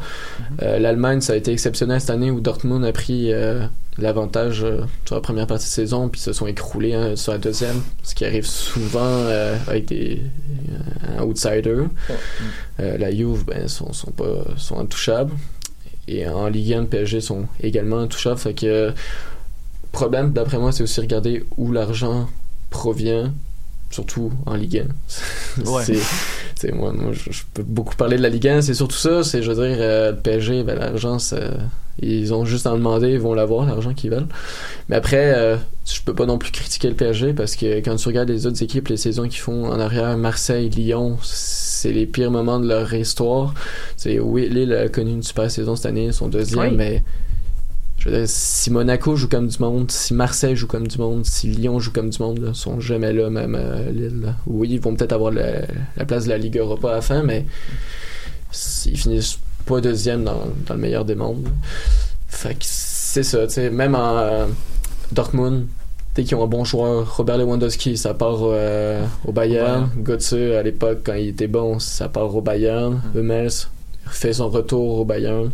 [0.61, 3.65] Euh, L'Allemagne, ça a été exceptionnel cette année où Dortmund a pris euh,
[3.97, 4.65] l'avantage
[5.05, 8.15] sur la première partie de saison, puis se sont écroulés hein, sur la deuxième, ce
[8.15, 9.25] qui arrive souvent
[9.67, 10.21] avec des
[11.17, 11.83] un outsider.
[12.79, 15.33] Euh, la Juve, ben, sont, sont pas sont intouchables.
[16.07, 18.39] Et en Ligue 1, le PSG sont également intouchables.
[18.39, 18.93] Fait que
[19.91, 22.27] problème, d'après moi, c'est aussi regarder où l'argent
[22.69, 23.33] provient,
[23.91, 24.85] surtout en Ligue
[25.59, 25.61] 1.
[25.69, 25.83] Ouais.
[26.55, 29.23] c'est, moi, moi je, je peux beaucoup parler de la Ligue 1, c'est surtout ça.
[29.23, 31.17] C'est, je veux dire, euh, le PSG, ben, l'argent,
[31.99, 34.27] ils ont juste à en demander, ils vont l'avoir, l'argent qu'ils veulent.
[34.89, 38.07] Mais après, euh, je peux pas non plus critiquer le PSG parce que quand tu
[38.07, 42.31] regardes les autres équipes, les saisons qu'ils font en arrière, Marseille, Lyon, c'est les pires
[42.31, 43.53] moments de leur histoire.
[43.97, 46.75] C'est, oui, Lille a connu une super saison cette année, son deuxième, Oui.
[46.77, 47.03] mais
[48.01, 51.23] je veux dire, si Monaco joue comme du monde, si Marseille joue comme du monde,
[51.23, 54.33] si Lyon joue comme du monde, ils sont jamais là, même euh, Lille.
[54.47, 57.21] Oui, ils vont peut-être avoir la, la place de la Ligue Europa à la fin,
[57.21, 57.45] mais
[58.87, 59.37] ils finissent
[59.67, 61.47] pas deuxième dans, dans le meilleur des mondes.
[62.27, 64.47] Fait que c'est ça, tu sais, même en euh,
[65.11, 65.67] Dortmund,
[66.15, 69.91] dès qu'ils ont un bon joueur, Robert Lewandowski, ça part euh, au Bayern.
[69.97, 72.99] Götze, à l'époque, quand il était bon, ça part au Bayern.
[73.13, 73.19] Mm.
[73.19, 73.51] Hummels
[74.07, 75.51] fait son retour au Bayern.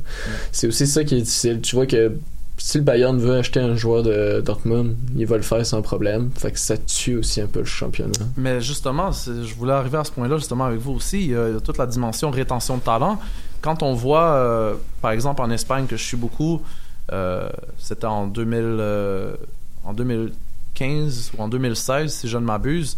[0.54, 1.60] C'est aussi ça qui est difficile.
[1.60, 2.14] Tu vois que
[2.58, 6.32] si le Bayern veut acheter un joueur de Dortmund, il va le faire sans problème.
[6.36, 8.26] Fait que ça tue aussi un peu le championnat.
[8.36, 11.26] Mais justement, je voulais arriver à ce point-là justement avec vous aussi.
[11.26, 13.20] Il y a, toute la dimension rétention de talent.
[13.62, 16.62] Quand on voit, euh, par exemple en Espagne, que je suis beaucoup,
[17.12, 17.48] euh,
[17.78, 19.36] c'était en 2000, euh,
[19.84, 22.98] en 2015 ou en 2016, si je ne m'abuse,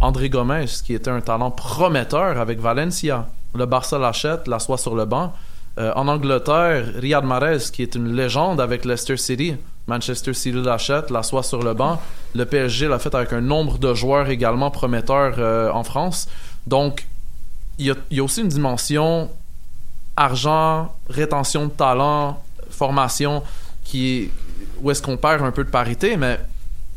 [0.00, 3.28] André Gomez, qui était un talent prometteur avec Valencia.
[3.54, 5.32] Le Barça l'achète, l'assoit sur le banc.
[5.78, 9.54] Euh, en Angleterre, Riyad Mahrez, qui est une légende avec Leicester City.
[9.86, 12.00] Manchester City l'achète, l'assoit sur le banc.
[12.34, 16.28] Le PSG l'a fait avec un nombre de joueurs également prometteurs euh, en France.
[16.66, 17.06] Donc,
[17.78, 19.30] il y a, aussi une dimension
[20.16, 23.44] argent, rétention de talent, formation,
[23.84, 24.30] qui
[24.82, 26.38] où est-ce qu'on perd un peu de parité, mais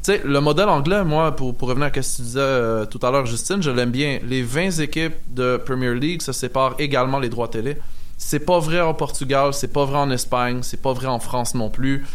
[0.04, 2.86] tu sais, le modèle anglais, moi, pour, pour revenir à ce que tu disais euh,
[2.86, 4.20] tout à l'heure, Justine, je l'aime bien.
[4.24, 7.78] Les 20 équipes de Premier League se séparent également les droits télé.
[8.24, 11.56] C'est pas vrai en Portugal, c'est pas vrai en Espagne, c'est pas vrai en France
[11.56, 12.06] non plus.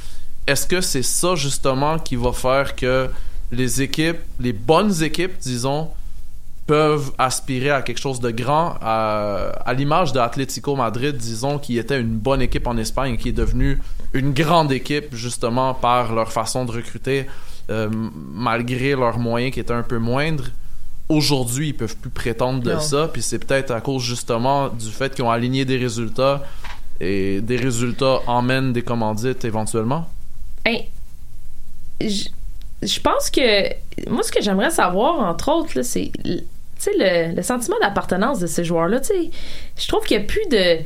[0.47, 3.11] Est-ce que c'est ça justement qui va faire que
[3.51, 5.91] les équipes, les bonnes équipes, disons,
[6.67, 11.77] peuvent aspirer à quelque chose de grand, à, à l'image de Atlético Madrid, disons, qui
[11.77, 13.81] était une bonne équipe en Espagne et qui est devenue
[14.13, 17.27] une grande équipe justement par leur façon de recruter,
[17.69, 17.91] euh,
[18.33, 20.51] malgré leurs moyens qui étaient un peu moindres?
[21.09, 22.81] Aujourd'hui, ils peuvent plus prétendre de Non.
[22.81, 26.43] ça, puis c'est peut-être à cause justement du fait qu'ils ont aligné des résultats
[27.01, 30.09] et des résultats emmènent des commandites éventuellement.
[30.65, 30.89] Hey,
[32.01, 32.29] je
[32.83, 33.69] je pense que
[34.11, 38.89] moi ce que j'aimerais savoir entre autres c'est le, le sentiment d'appartenance de ces joueurs
[38.89, 39.31] là tu sais
[39.79, 40.81] je trouve qu'il y a plus de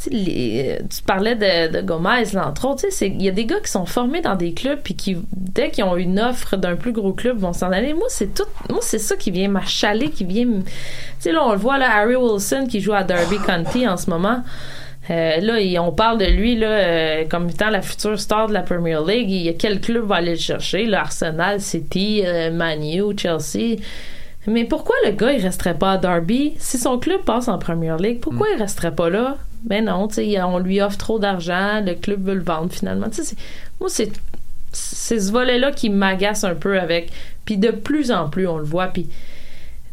[0.00, 4.20] tu parlais de, Gomez là, entre autres il y a des gars qui sont formés
[4.20, 7.52] dans des clubs puis qui dès qu'ils ont une offre d'un plus gros club vont
[7.52, 10.62] s'en aller moi c'est tout moi c'est ça qui vient m'achaler qui vient tu
[11.18, 14.08] sais là on le voit là Harry Wilson qui joue à Derby County en ce
[14.08, 14.42] moment
[15.10, 18.62] euh, là, on parle de lui là, euh, comme étant la future star de la
[18.62, 19.30] Premier League.
[19.30, 20.84] Il y a quel club va aller le chercher?
[20.84, 23.76] Là, Arsenal, City, euh, Man U, Chelsea.
[24.48, 26.54] Mais pourquoi le gars, il resterait pas à Derby?
[26.58, 29.36] Si son club passe en Premier League, pourquoi il resterait pas là?
[29.64, 33.08] Ben non, tu sais, on lui offre trop d'argent, le club veut le vendre finalement.
[33.80, 34.12] Moi, c'est
[34.72, 37.10] c'est ce volet-là qui m'agace un peu avec.
[37.44, 38.88] Puis de plus en plus, on le voit.
[38.88, 39.12] Puis, tu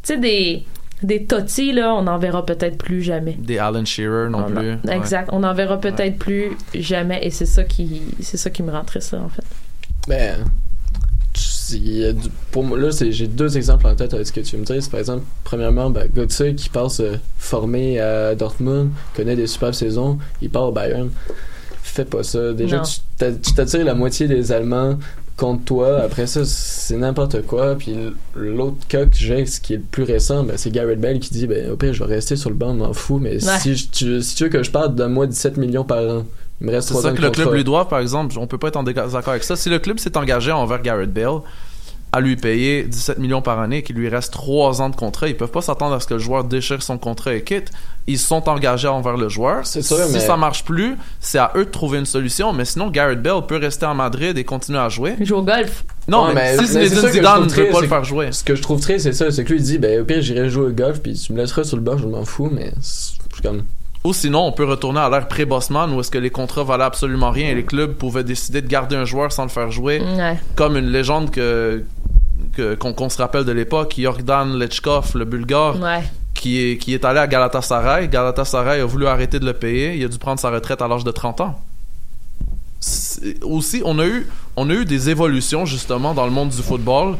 [0.03, 0.63] sais, des,
[1.01, 3.35] des Totti, là, on n'en verra peut-être plus jamais.
[3.39, 4.77] Des Alan Shearer non On plus.
[4.89, 5.29] Exact.
[5.31, 8.83] On n'en verra peut-être plus jamais et c'est ça qui c'est ça qui me rend
[8.83, 9.45] triste là, en fait.
[10.07, 10.37] Ben,
[12.51, 14.81] pour là, j'ai deux exemples en tête avec ce que tu me dis.
[14.81, 19.73] C'est par exemple, premièrement, ben, Götze qui passe euh, formé à Dortmund, connaît des superbes
[19.73, 21.09] saisons, il part au Bayern.
[21.83, 22.51] Fais pas ça.
[22.53, 22.83] Déjà, Non.
[22.83, 24.97] tu t'a- tu t'attires la moitié des Allemands
[25.37, 26.01] contre toi.
[26.01, 27.75] Après ça, c'est n'importe quoi.
[27.75, 27.95] Puis
[28.35, 31.29] l'autre cas que j'ai, ce qui est le plus récent, ben, c'est Garrett Bale qui
[31.33, 33.19] dit ben, au pire, je vais rester sur le banc, m'en fous.
[33.19, 33.59] Mais Ouais.
[33.61, 36.25] si, tu, si tu veux que je parte, donne-moi 17 millions par an.
[36.61, 38.35] Il me reste C'est 3 ça que le club lui doit, par exemple.
[38.39, 39.55] On peut pas être en désaccord avec ça.
[39.55, 41.39] Si le club s'est engagé envers Garrett Bale
[42.13, 45.27] à lui payer 17 millions par année et qu'il lui reste 3 ans de contrat,
[45.27, 47.71] ils peuvent pas s'attendre à ce que le joueur déchire son contrat et quitte.
[48.07, 49.67] Ils sont engagés envers le joueur.
[49.67, 52.53] C'est sûr, si mais- ça marche plus, c'est à eux de trouver une solution.
[52.53, 55.15] Mais sinon, Garrett Bale peut rester en Madrid et continuer à jouer.
[55.19, 55.83] Il joue au golf.
[56.07, 58.31] Non, Ouais, mais, si mais c'est Zinedine Zidane ne veut pas le faire jouer.
[58.31, 59.29] Ce que je trouve triste, c'est ça.
[59.29, 61.39] C'est que lui, il dit, ben, au pire, j'irai jouer au golf, puis tu me
[61.39, 63.63] laisseras sur le banc, je m'en fous, mais je suis comme.
[64.05, 67.31] Ou sinon, on peut retourner à l'ère pré-Bossman où est-ce que les contrats valaient absolument
[67.31, 69.99] rien et les clubs pouvaient décider de garder un joueur sans le faire jouer.
[69.99, 70.37] Ouais.
[70.55, 71.83] Comme une légende que
[72.79, 76.03] qu'on se rappelle de l'époque, Yordan Lechkov, le bulgare, Ouais.
[76.33, 78.07] qui est, qui est allé à Galatasaray.
[78.07, 79.95] Galatasaray a voulu arrêter de le payer.
[79.97, 81.59] Il a dû prendre sa retraite à l'âge de 30 ans.
[83.43, 87.15] Aussi, on a, eu, on a eu des évolutions justement dans le monde du football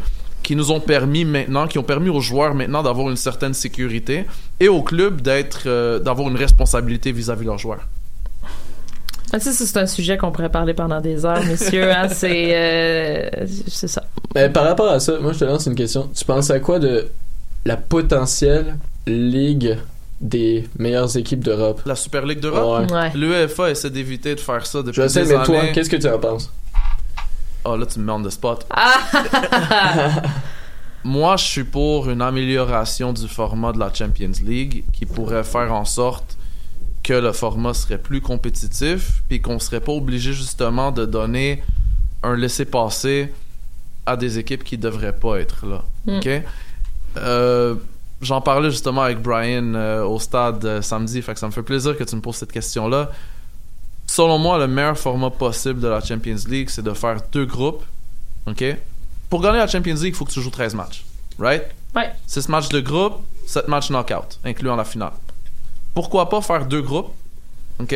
[0.46, 4.26] qui nous ont permis maintenant, qui ont permis aux joueurs maintenant d'avoir une certaine sécurité
[4.60, 7.86] et aux clubs d'être, euh, d'avoir une responsabilité vis-à-vis de leurs joueurs.
[9.34, 11.92] Ah, ça, c'est un sujet qu'on pourrait parler pendant des heures, messieurs.
[11.92, 13.30] hein, c'est euh,
[13.68, 14.04] c'est ça.
[14.36, 16.10] Mais par rapport à ça, moi, je te lance une question.
[16.16, 17.08] Tu penses à quoi de
[17.66, 18.78] la potentielle
[19.08, 19.78] ligue
[20.22, 21.82] des meilleures équipes d'Europe?
[21.86, 22.96] La Super League d'Europe, Ouais.
[22.98, 23.12] Ouais.
[23.16, 26.08] l'UEFA essaie d'éviter de faire ça depuis Je sais, des mais toi, qu'est-ce que tu
[26.08, 26.52] en penses?
[27.66, 28.66] Oh là, tu me mets on the spot.
[28.70, 30.22] Ah!
[31.04, 35.72] Moi, je suis pour une amélioration du format de la Champions League qui pourrait faire
[35.74, 36.38] en sorte
[37.04, 41.64] que le format serait plus compétitif puis qu'on serait pas obligé justement de donner
[42.24, 43.32] un laisser-passer
[44.08, 45.84] à des équipes qui devraient pas être là.
[46.06, 46.18] Mm.
[46.18, 46.30] OK?
[47.18, 47.76] Euh,
[48.22, 51.64] J'en parlais justement avec Brian euh, au stade euh, samedi, fait que ça me fait
[51.64, 53.12] plaisir que tu me poses cette question-là.
[54.08, 57.84] Selon moi, le meilleur format possible de la Champions League, c'est de faire deux groupes,
[58.48, 58.64] OK?
[59.30, 61.04] pour gagner la Champions League, il faut que tu joues 13 matchs.
[61.40, 61.64] Right?
[61.96, 62.12] Ouais.
[62.28, 63.16] 6 matchs de groupe,
[63.48, 65.14] 7 matchs knockout, incluant la finale.
[65.94, 67.12] Pourquoi pas faire deux groupes?
[67.80, 67.96] OK?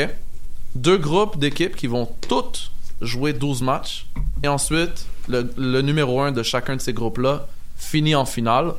[0.76, 4.07] Deux groupes d'équipes qui vont toutes jouer 12 matchs.
[4.43, 7.47] Et ensuite, le, le numéro 1 de chacun de ces groupes-là
[7.78, 8.74] finit en finale.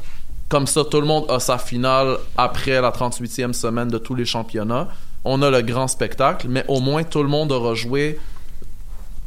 [0.49, 4.25] Comme ça, tout le monde a sa finale après la 38e semaine de tous les
[4.25, 4.89] championnats.
[5.25, 8.19] On a le grand spectacle, mais au moins tout le monde aura joué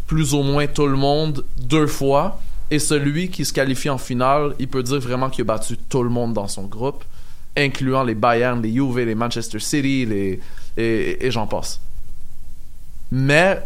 [0.07, 2.39] plus ou moins tout le monde deux fois.
[2.71, 6.01] Et celui qui se qualifie en finale, il peut dire vraiment qu'il a battu tout
[6.01, 7.03] le monde dans son groupe,
[7.55, 10.39] incluant les Bayern, les Juve, les Manchester City, les,
[10.77, 11.79] et, et j'en passe.
[13.11, 13.59] Mais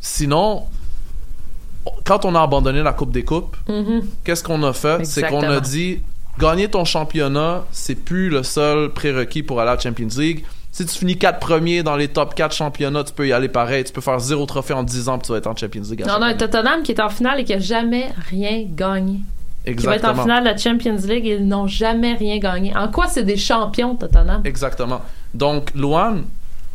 [0.00, 0.62] sinon,
[2.04, 4.02] quand on a abandonné la Coupe des Coupes, Mhm.
[4.24, 5.04] qu'est-ce qu'on a fait?
[5.04, 6.00] C'est qu'on a dit
[6.38, 10.44] gagner ton championnat, c'est plus le seul prérequis pour aller à la Champions League.
[10.72, 13.84] Si tu finis 4 premiers dans les top 4 championnats, tu peux y aller pareil.
[13.84, 16.02] Tu peux faire zéro trophée en 10 ans puis tu vas être en Champions League.
[16.06, 16.36] Non, non, année.
[16.38, 19.20] Tottenham qui est en finale et qui a jamais rien gagné.
[19.66, 20.22] Qui va être en Exactement.
[20.22, 22.74] finale de la Champions League et ils n'ont jamais rien gagné.
[22.74, 24.40] En quoi c'est des champions, Tottenham?
[24.46, 25.02] Exactement.
[25.34, 26.24] Donc, Luan,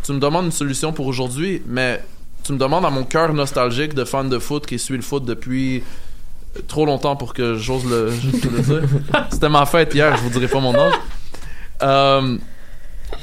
[0.04, 2.02] tu me demandes une solution pour aujourd'hui, mais
[2.44, 5.26] tu me demandes à mon cœur nostalgique de fan de foot qui suit le foot
[5.26, 5.84] depuis
[6.68, 8.12] trop longtemps pour que j'ose le,
[8.52, 8.90] le dire.
[9.32, 10.94] C'était ma fête hier, je vous dirai pas mon âge.
[11.82, 12.38] Euh,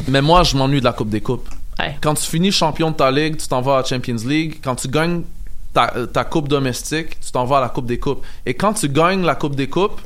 [0.08, 1.48] mais moi, je m'ennuie de la Coupe des Coupes.
[1.78, 1.96] Ouais.
[2.00, 4.60] Quand tu finis champion de ta ligue, tu t'en vas à la Champions League.
[4.62, 5.22] Quand tu gagnes
[5.72, 8.24] ta, ta coupe domestique, tu t'en vas à la Coupe des Coupes.
[8.46, 10.00] Et quand tu gagnes la Coupe des Coupes,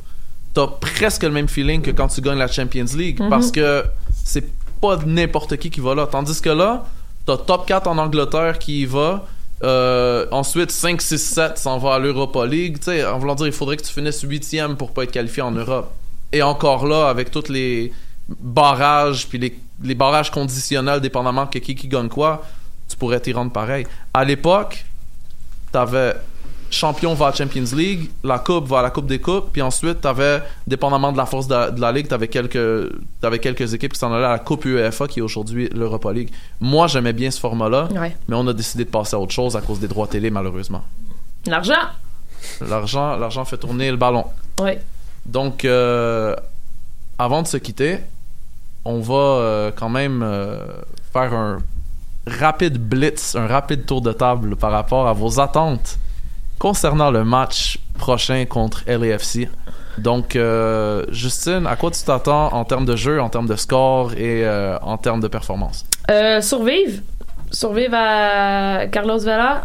[0.53, 3.29] t'as presque le même feeling que quand tu gagnes la Champions League Mhm.
[3.29, 3.83] parce que
[4.25, 4.45] c'est
[4.81, 6.07] pas n'importe qui qui va là.
[6.07, 6.85] Tandis que là,
[7.25, 9.25] t'as top 4 en Angleterre qui y va.
[9.61, 12.77] Euh, ensuite, 5, 6, 7 s'en va à l'Europa League.
[12.79, 15.43] Tu sais, en voulant dire, il faudrait que tu finisses 8 pour pas être qualifié
[15.43, 15.91] en Europe.
[16.31, 17.91] Et encore là, avec tous les
[18.39, 22.43] barrages, puis les, les barrages conditionnels, dépendamment que qui, qui gagne quoi,
[22.87, 23.85] tu pourrais t'y rendre pareil.
[24.13, 24.85] À l'époque,
[25.71, 26.13] t'avais
[26.71, 30.01] champion va à Champions League, la coupe va à la Coupe des Coupes, puis ensuite
[30.01, 33.93] t'avais, dépendamment de la force de la, de la ligue, t'avais quelques, t'avais quelques équipes
[33.93, 36.29] qui s'en allaient à la Coupe UEFA qui est aujourd'hui l'Europa League.
[36.59, 38.15] Moi, j'aimais bien ce format-là, Ouais.
[38.27, 40.83] mais on a décidé de passer à autre chose à cause des droits télé, malheureusement.
[41.47, 41.73] L'argent?
[42.61, 44.25] L'argent, l'argent fait tourner le ballon.
[44.61, 44.71] Oui.
[45.25, 46.35] Donc, euh,
[47.17, 47.99] avant de se quitter,
[48.89, 50.57] on va euh, quand même euh,
[51.13, 51.59] faire un
[52.25, 55.99] rapide blitz, un rapide tour de table par rapport à vos attentes
[56.57, 59.47] concernant le match prochain contre LAFC.
[59.99, 64.13] Donc, euh, Justine, à quoi tu t'attends en termes de jeu, en termes de score
[64.13, 64.47] et
[64.81, 65.85] en termes de performance?
[66.41, 67.01] Survivre.
[67.51, 69.61] Survivre à Carlos Vela.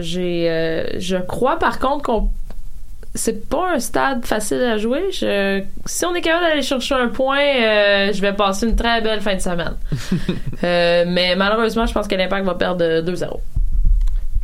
[0.00, 2.30] J'ai, je crois par contre qu'on
[3.14, 5.10] c'est pas un stade facile à jouer.
[5.12, 9.00] Je- si on est capable d'aller chercher un point, euh, je vais passer une très
[9.02, 9.74] belle fin de semaine.
[10.64, 13.40] Euh, mais malheureusement, je pense que l'Impact va perdre 2-0.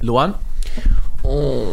[0.03, 0.33] Loan?
[1.23, 1.65] On...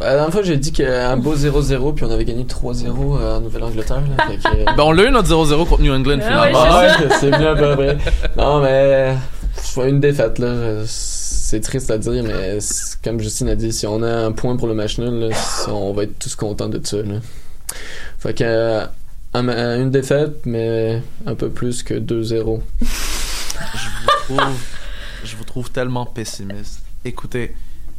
[0.00, 4.02] La dernière fois, j'ai dit qu'un beau 0-0, puis on avait gagné 3-0 en Nouvelle-Angleterre.
[4.26, 6.62] que- Ben, on l'a eu notre 0-0 contre New England, Ah finalement.
[6.62, 7.96] ouais, Ah ouais, c'est bien à peu près.
[8.36, 9.14] Non, mais
[9.64, 10.54] je vois une défaite là.
[11.50, 12.58] C'est triste à dire, mais
[13.02, 15.30] comme Justine a dit, si on a un point pour le match nul,
[15.68, 16.98] on va être tous contents de ça.
[16.98, 17.20] Là.
[18.18, 18.84] Fait que euh,
[19.32, 22.60] un- une défaite, mais un peu plus que 2-0.
[25.24, 26.82] je vous trouve, tellement pessimiste.
[27.02, 27.54] Écoutez,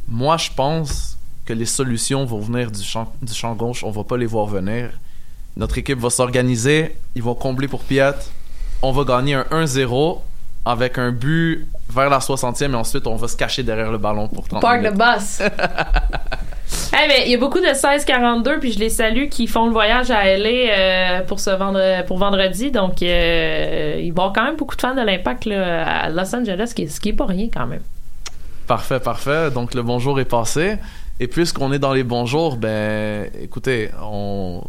[0.06, 4.04] moi je pense que les solutions vont venir du champ, du champ gauche, on va
[4.04, 4.90] pas les voir venir.
[5.56, 8.12] Notre équipe va s'organiser, ils vont combler pour Piet.
[8.80, 10.20] On va gagner un 1-0
[10.64, 14.28] avec un but vers la 60e et ensuite on va se cacher derrière le ballon
[14.28, 14.94] pour 30 Park minutes.
[14.94, 15.42] the bus.
[16.92, 19.72] Eh ben, il y a beaucoup de 16-42, puis je les salue, qui font le
[19.72, 22.70] voyage à LA euh, pour, ce vendre, pour vendredi.
[22.70, 26.08] Donc, euh, il va y avoir quand même beaucoup de fans de l'Impact là, à
[26.10, 27.82] Los Angeles, ce qui est, ce qui est pas rien quand même.
[28.66, 29.50] Parfait, parfait.
[29.50, 30.76] Donc le bonjour est passé.
[31.18, 34.62] Et puisqu'on est dans les bonjours, ben écoutez, on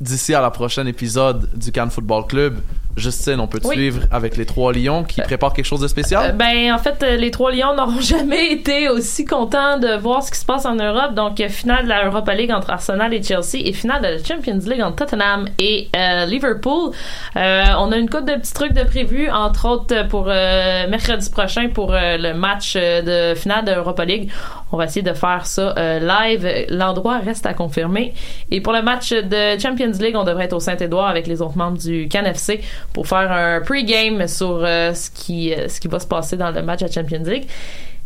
[0.00, 2.58] d'ici à la prochaine épisode du Cannes Football Club,
[2.96, 3.74] Justine, on peut te Oui.
[3.76, 6.36] suivre avec les trois lions qui préparent quelque chose de Euh, spécial.
[6.36, 10.30] ben, en fait, euh, les trois Lions n'auront jamais été aussi contents de voir ce
[10.30, 11.14] qui se passe en Europe.
[11.14, 14.22] Donc, euh, finale de la Europa League entre Arsenal et Chelsea et finale de la
[14.22, 16.92] Champions League entre Tottenham et euh, Liverpool.
[17.36, 21.30] Euh, on a une couple de petits trucs de prévus, entre autres pour euh, mercredi
[21.30, 24.30] prochain pour euh, le match euh, de finale de l'Europa League.
[24.70, 26.66] On va essayer de faire ça euh, live.
[26.68, 28.14] L'endroit reste à confirmer.
[28.50, 31.56] Et pour le match de Champions League, on devrait être au Saint-Édouard avec les autres
[31.58, 32.60] membres du CanFC
[32.92, 36.50] pour faire un pre-game sur euh, ce, qui, euh, ce qui va se passer dans
[36.50, 37.46] le match à Champions League.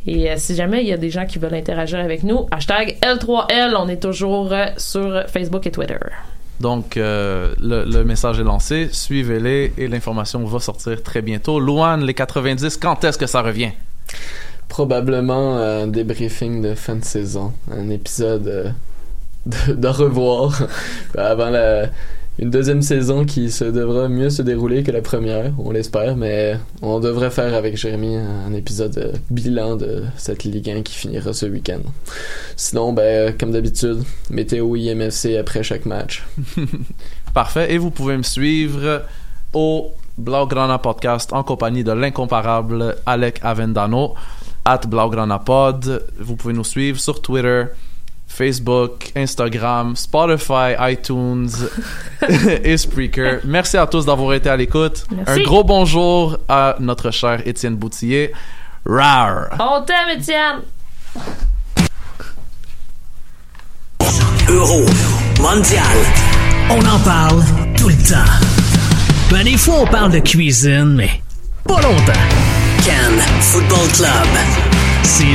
[0.06, 2.96] Et euh, si jamais il y a des gens qui veulent interagir avec nous, hashtag
[3.02, 5.98] L3L, on est toujours euh, sur Facebook et Twitter.
[6.60, 11.58] Donc euh, le, le message est lancé, suivez-les et l'information va sortir très bientôt.
[11.58, 13.72] Louane, les 90, quand est-ce que ça revient?
[14.68, 17.52] Probablement un débriefing de fin de saison.
[17.70, 18.70] Un épisode euh,
[19.44, 20.62] de, de revoir
[21.18, 21.86] avant la,
[22.38, 26.58] une deuxième saison qui se devra mieux se dérouler que la première, on l'espère, mais
[26.82, 31.32] on devrait faire avec Jérémy un épisode euh, bilan de cette Ligue 1 qui finira
[31.32, 31.80] ce week-end.
[32.56, 36.26] Sinon, ben, comme d'habitude, météo IMFC après chaque match.
[37.34, 37.72] Parfait.
[37.72, 39.02] Et vous pouvez me suivre
[39.54, 44.14] au Blaugrana Podcast en compagnie de l'incomparable Alec Avendano,
[44.66, 46.04] at Blaugrana Pod.
[46.18, 47.64] Vous pouvez nous suivre sur Twitter,
[48.26, 51.48] Facebook, Instagram, Spotify, iTunes
[52.64, 53.40] et Spreaker.
[53.44, 55.04] Merci à tous d'avoir été à l'écoute.
[55.26, 58.32] Un gros bonjour à notre cher Étienne Boutillier.
[58.84, 59.48] Rar!
[59.58, 60.62] On t'aime, Étienne!
[64.48, 64.84] Euro,
[65.40, 65.82] mondial,
[66.70, 67.42] on en parle
[67.76, 68.30] tout le temps.
[69.30, 71.20] Ben des fois on parle de cuisine, mais
[71.66, 72.12] pas longtemps.
[72.84, 74.28] Cannes Football Club,
[75.02, 75.34] c'est